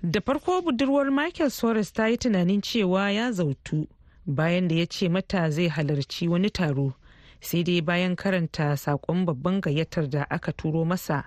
Da 0.02 0.20
farko 0.20 0.62
budurwar 0.62 1.10
michael 1.10 1.50
soros 1.50 1.92
ta 1.92 2.06
yi 2.06 2.16
tunanin 2.16 2.60
cewa 2.62 3.10
ya 3.12 3.32
zautu 3.32 3.86
bayan 4.26 4.68
da 4.68 4.74
ya 4.74 4.86
ce 4.86 5.08
mata 5.08 5.50
zai 5.50 5.68
halarci 5.68 6.28
wani 6.28 6.50
taro. 6.50 6.94
Sai 7.40 7.62
dai 7.62 7.80
bayan 7.80 8.16
karanta 8.16 8.76
saƙon 8.76 9.24
babban 9.26 9.60
gayyatar 9.60 10.10
da 10.10 10.26
aka 10.30 10.52
turo 10.52 10.84
masa 10.84 11.24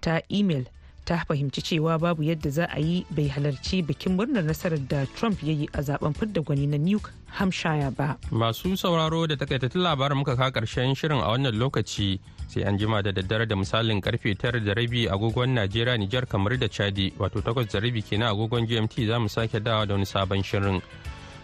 ta 0.00 0.20
imel 0.28 0.66
ta 1.04 1.24
fahimci 1.28 1.62
cewa 1.62 1.98
babu 1.98 2.22
yadda 2.22 2.50
za 2.50 2.64
a 2.70 2.78
yi 2.80 3.06
bai 3.10 3.28
halarci 3.28 3.82
bikin 3.82 4.16
murnar 4.16 4.42
nasarar 4.44 4.78
da 4.88 5.06
trump 5.14 5.42
ya 5.42 5.52
yi 5.52 5.68
a 5.72 5.82
zaɓen 5.82 6.14
fidda 6.14 6.40
gwani 6.40 6.66
na 6.66 6.76
new 6.78 6.98
hampshire 7.26 7.90
ba. 7.90 8.16
Masu 8.30 8.76
sauraro 8.76 9.26
da 9.26 9.36
takaitattun 9.36 9.82
labarin 9.82 10.18
muka 10.18 10.36
ka 10.36 10.50
ƙarshen 10.50 10.94
shirin 10.94 11.18
a 11.20 11.28
wannan 11.32 11.54
lokaci 11.58 12.20
sai 12.48 12.62
an 12.62 12.78
jima 12.78 13.02
da 13.02 13.10
daddare 13.12 13.46
da 13.48 13.56
misalin 13.56 14.00
ƙarfe 14.00 14.38
tara 14.38 14.60
da 14.60 14.72
rabi 14.74 15.08
agogon 15.08 15.54
najeriya 15.54 15.96
nijar 15.98 16.26
kamar 16.28 16.56
da 16.58 16.68
chadi 16.68 17.12
wato 17.18 17.40
takwas 17.42 17.66
da 17.72 17.80
rabi 17.80 18.02
kenan 18.02 18.28
agogon 18.30 18.66
gmt 18.66 19.06
za 19.06 19.18
mu 19.18 19.28
sake 19.28 19.60
dawa 19.60 19.86
da 19.86 19.94
wani 19.94 20.04
sabon 20.06 20.42
shirin. 20.42 20.80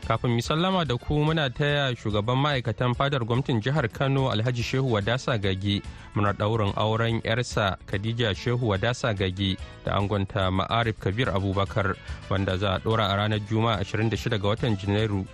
Kafin 0.09 0.31
mi 0.33 0.41
sallama 0.43 0.85
da 0.89 0.97
ku 0.97 1.21
muna 1.21 1.51
taya 1.53 1.93
shugaban 1.93 2.41
ma'aikatan 2.41 2.97
fadar 2.97 3.21
gwamnatin 3.29 3.61
jihar 3.61 3.85
kano 3.93 4.33
alhaji 4.33 4.63
shehu 4.65 4.93
wadasa 4.97 5.37
gagi 5.39 5.83
muna 6.17 6.33
ɗaurin 6.33 6.73
auren 6.81 7.21
yarsa 7.25 7.77
khadija 7.87 8.33
shehu 8.35 8.69
wadasa 8.73 9.13
gagi 9.15 9.59
da 9.85 9.93
angonta 10.01 10.49
ma'arif 10.51 10.97
kabir 10.99 11.29
abubakar 11.29 11.93
wanda 12.33 12.57
za 12.57 12.75
a 12.75 12.79
ɗora 12.81 13.05
a 13.13 13.17
ranar 13.21 13.41
juma'a 13.51 13.85
26 13.85 14.39
ga 14.41 14.49
watan 14.49 14.77
janairu 14.81 15.27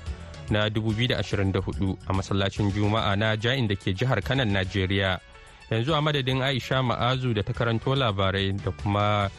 na 0.50 0.66
2024 0.68 1.96
a 2.08 2.12
masallacin 2.12 2.72
juma'a 2.74 3.14
na 3.16 3.37
ja'in 3.38 3.68
da 3.70 3.76
ke 3.78 3.94
jihar 3.94 4.18
kanan 4.20 4.50
najeriya. 4.50 5.20
Yanzu 5.70 5.94
a 5.96 6.00
madadin 6.02 6.42
aisha 6.44 6.82
ma'azu 6.84 7.32
da 7.34 7.42
ta 7.42 7.52
karanto 7.56 7.94
labarai 7.96 8.52
da 8.52 8.70
kuma 8.70 9.30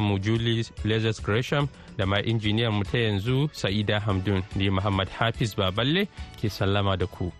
mu 0.00 0.18
julie 0.18 0.64
lazarus 0.84 1.20
gresham 1.22 1.68
da 1.98 2.06
ma 2.06 2.18
injiniyan 2.20 2.72
mu 2.72 2.84
ta 2.84 2.98
yanzu 2.98 3.48
sa'ida 3.52 4.00
hamdun 4.00 4.42
ne 4.56 4.70
muhammad 4.70 5.08
hafiz 5.18 5.54
baballe 5.56 6.06
ke 6.40 6.48
sallama 6.50 6.96
da 6.96 7.06
ku. 7.06 7.32